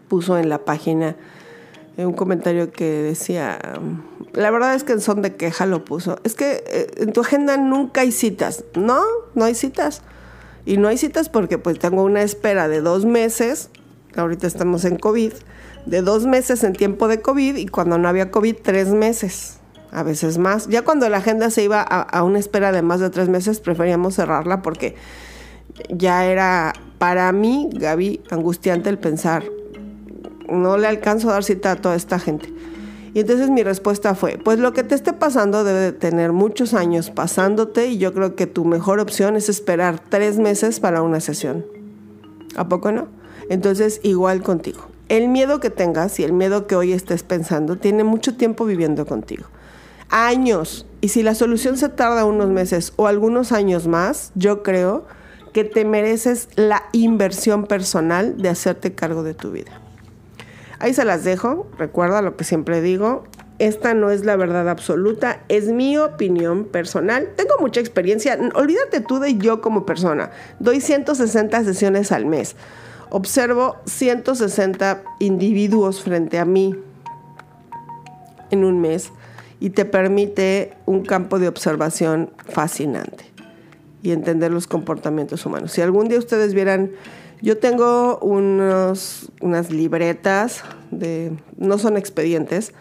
puso 0.07 0.37
en 0.37 0.49
la 0.49 0.65
página 0.65 1.15
un 2.05 2.13
comentario 2.13 2.71
que 2.71 2.85
decía, 2.85 3.59
la 4.33 4.51
verdad 4.51 4.75
es 4.75 4.83
que 4.83 4.93
en 4.93 5.01
son 5.01 5.21
de 5.21 5.35
queja 5.35 5.65
lo 5.65 5.83
puso, 5.83 6.19
es 6.23 6.35
que 6.35 6.63
eh, 6.67 6.87
en 6.97 7.11
tu 7.11 7.21
agenda 7.21 7.57
nunca 7.57 8.01
hay 8.01 8.11
citas. 8.11 8.63
No, 8.75 9.01
no 9.33 9.45
hay 9.45 9.55
citas. 9.55 10.03
Y 10.65 10.77
no 10.77 10.89
hay 10.89 10.97
citas 10.97 11.29
porque 11.29 11.57
pues 11.57 11.79
tengo 11.79 12.03
una 12.03 12.21
espera 12.21 12.67
de 12.67 12.81
dos 12.81 13.05
meses, 13.05 13.69
ahorita 14.15 14.45
estamos 14.45 14.85
en 14.85 14.97
COVID, 14.97 15.33
de 15.85 16.01
dos 16.01 16.25
meses 16.25 16.63
en 16.63 16.73
tiempo 16.73 17.07
de 17.07 17.21
COVID 17.21 17.55
y 17.55 17.67
cuando 17.67 17.97
no 17.97 18.07
había 18.09 18.29
COVID, 18.29 18.57
tres 18.61 18.89
meses, 18.89 19.59
a 19.91 20.03
veces 20.03 20.37
más. 20.37 20.67
Ya 20.67 20.83
cuando 20.83 21.07
la 21.09 21.17
agenda 21.17 21.49
se 21.49 21.63
iba 21.63 21.81
a, 21.81 22.01
a 22.01 22.23
una 22.23 22.37
espera 22.37 22.71
de 22.71 22.81
más 22.81 22.99
de 22.99 23.09
tres 23.09 23.29
meses, 23.29 23.59
preferíamos 23.59 24.15
cerrarla 24.15 24.61
porque 24.61 24.95
ya 25.89 26.25
era 26.25 26.73
para 26.97 27.31
mí, 27.31 27.69
Gaby, 27.71 28.21
angustiante 28.29 28.89
el 28.89 28.97
pensar, 28.97 29.43
no 30.49 30.77
le 30.77 30.87
alcanzo 30.87 31.29
a 31.29 31.33
dar 31.33 31.43
cita 31.43 31.71
a 31.71 31.75
toda 31.75 31.95
esta 31.95 32.19
gente. 32.19 32.53
Y 33.13 33.21
entonces 33.21 33.49
mi 33.49 33.63
respuesta 33.63 34.13
fue, 34.13 34.37
pues 34.37 34.59
lo 34.59 34.73
que 34.73 34.83
te 34.83 34.93
esté 34.93 35.13
pasando 35.13 35.63
debe 35.63 35.79
de 35.79 35.91
tener 35.91 36.33
muchos 36.33 36.73
años 36.73 37.09
pasándote 37.09 37.87
y 37.87 37.97
yo 37.97 38.13
creo 38.13 38.35
que 38.35 38.45
tu 38.45 38.63
mejor 38.63 38.99
opción 38.99 39.35
es 39.35 39.49
esperar 39.49 39.99
tres 40.07 40.37
meses 40.37 40.79
para 40.79 41.01
una 41.01 41.19
sesión. 41.19 41.65
¿A 42.55 42.67
poco 42.69 42.91
no? 42.91 43.07
Entonces 43.49 44.01
igual 44.03 44.43
contigo. 44.43 44.87
El 45.09 45.29
miedo 45.29 45.59
que 45.59 45.69
tengas 45.69 46.19
y 46.19 46.25
el 46.25 46.33
miedo 46.33 46.67
que 46.67 46.75
hoy 46.75 46.91
estés 46.91 47.23
pensando 47.23 47.77
tiene 47.77 48.03
mucho 48.03 48.35
tiempo 48.35 48.65
viviendo 48.65 49.05
contigo. 49.05 49.45
Años. 50.09 50.85
Y 51.01 51.09
si 51.09 51.23
la 51.23 51.33
solución 51.33 51.77
se 51.77 51.89
tarda 51.89 52.25
unos 52.25 52.49
meses 52.49 52.93
o 52.97 53.07
algunos 53.07 53.51
años 53.51 53.87
más, 53.87 54.31
yo 54.35 54.63
creo 54.63 55.05
que 55.53 55.63
te 55.63 55.85
mereces 55.85 56.49
la 56.55 56.83
inversión 56.91 57.65
personal 57.65 58.37
de 58.37 58.49
hacerte 58.49 58.93
cargo 58.93 59.23
de 59.23 59.33
tu 59.33 59.51
vida. 59.51 59.76
Ahí 60.79 60.93
se 60.93 61.05
las 61.05 61.23
dejo, 61.23 61.67
recuerda 61.77 62.21
lo 62.21 62.37
que 62.37 62.43
siempre 62.43 62.81
digo, 62.81 63.23
esta 63.59 63.95
no 63.95 64.11
es 64.11 64.23
la 64.23 64.35
verdad 64.35 64.69
absoluta, 64.69 65.41
es 65.49 65.69
mi 65.69 65.97
opinión 65.97 66.65
personal. 66.65 67.29
Tengo 67.35 67.55
mucha 67.59 67.79
experiencia, 67.79 68.37
olvídate 68.53 69.01
tú 69.01 69.19
de 69.19 69.37
yo 69.37 69.61
como 69.61 69.85
persona. 69.85 70.29
Doy 70.59 70.79
160 70.79 71.63
sesiones 71.63 72.11
al 72.11 72.27
mes. 72.27 72.55
Observo 73.09 73.77
160 73.85 75.03
individuos 75.19 76.03
frente 76.03 76.37
a 76.37 76.45
mí 76.45 76.75
en 78.51 78.63
un 78.63 78.79
mes 78.79 79.11
y 79.59 79.71
te 79.71 79.85
permite 79.85 80.73
un 80.85 81.03
campo 81.03 81.39
de 81.39 81.47
observación 81.47 82.29
fascinante 82.47 83.25
y 84.03 84.11
entender 84.11 84.51
los 84.51 84.67
comportamientos 84.67 85.45
humanos. 85.45 85.71
Si 85.71 85.81
algún 85.81 86.09
día 86.09 86.19
ustedes 86.19 86.53
vieran 86.53 86.91
yo 87.41 87.57
tengo 87.57 88.19
unos, 88.19 89.31
unas 89.41 89.71
libretas 89.71 90.63
de, 90.91 91.33
no 91.57 91.77
son 91.77 91.97
expedientes, 91.97 92.73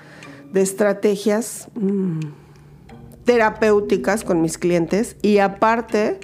de 0.53 0.63
estrategias 0.63 1.69
mm, 1.75 2.21
terapéuticas 3.25 4.25
con 4.25 4.41
mis 4.41 4.57
clientes 4.57 5.17
y 5.21 5.39
aparte 5.39 6.19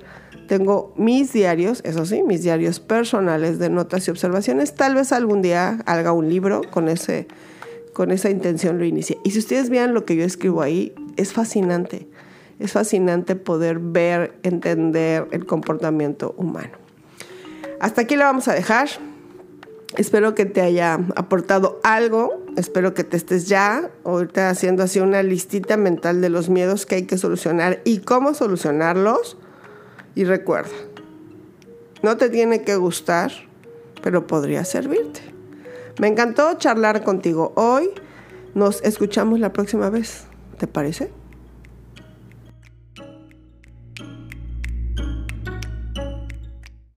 tengo 0.49 0.93
mis 0.97 1.33
diarios, 1.33 1.81
eso 1.85 2.05
sí, 2.05 2.23
mis 2.23 2.43
diarios 2.43 2.81
personales 2.81 3.59
de 3.59 3.71
notas 3.71 4.07
y 4.07 4.11
observaciones. 4.11 4.75
Tal 4.75 4.95
vez 4.95 5.13
algún 5.13 5.43
día 5.43 5.79
haga 5.87 6.13
un 6.13 6.29
libro 6.29 6.63
con, 6.71 6.89
ese, 6.89 7.27
con 7.93 8.11
esa 8.11 8.31
intención 8.31 8.79
lo 8.79 8.85
inicie. 8.85 9.19
Y 9.25 9.31
si 9.31 9.39
ustedes 9.39 9.71
vean 9.71 9.95
lo 9.95 10.05
que 10.05 10.17
yo 10.17 10.25
escribo 10.25 10.63
ahí, 10.63 10.95
es 11.17 11.33
fascinante. 11.33 12.09
Es 12.59 12.73
fascinante 12.73 13.35
poder 13.35 13.79
ver, 13.79 14.35
entender 14.43 15.27
el 15.33 15.47
comportamiento 15.47 16.35
humano. 16.37 16.82
Hasta 17.83 18.03
aquí 18.03 18.15
lo 18.15 18.23
vamos 18.23 18.47
a 18.47 18.55
dejar. 18.55 18.89
Espero 19.97 20.37
que 20.37 20.47
te 20.47 20.61
haya 20.61 21.01
aportado 21.17 21.81
algo. 21.83 22.41
Espero 22.57 22.95
que 22.95 23.03
te 23.03 23.17
estés 23.17 23.49
ya 23.49 23.91
ahorita 24.05 24.51
haciendo 24.51 24.85
así 24.85 25.01
una 25.01 25.25
listita 25.25 25.77
mental 25.77 26.21
de 26.21 26.29
los 26.29 26.49
miedos 26.49 26.87
que 26.87 26.95
hay 26.95 27.07
que 27.07 27.19
solucionar 27.19 27.81
y 27.85 27.99
cómo 27.99 28.35
solucionarlos. 28.35 29.37
Y 30.15 30.23
recuerda, 30.23 30.71
no 32.03 32.17
te 32.17 32.31
tiene 32.31 32.63
que 32.63 32.77
gustar, 32.77 33.33
pero 34.01 34.29
podría 34.29 34.65
servirte. 34.65 35.21
Me 35.99 36.07
encantó 36.07 36.55
charlar 36.55 37.03
contigo 37.03 37.53
hoy. 37.57 37.91
Nos 38.55 38.81
escuchamos 38.85 39.41
la 39.41 39.53
próxima 39.53 39.91
vez. 39.91 40.27
¿Te 40.57 40.69
parece? 40.69 41.11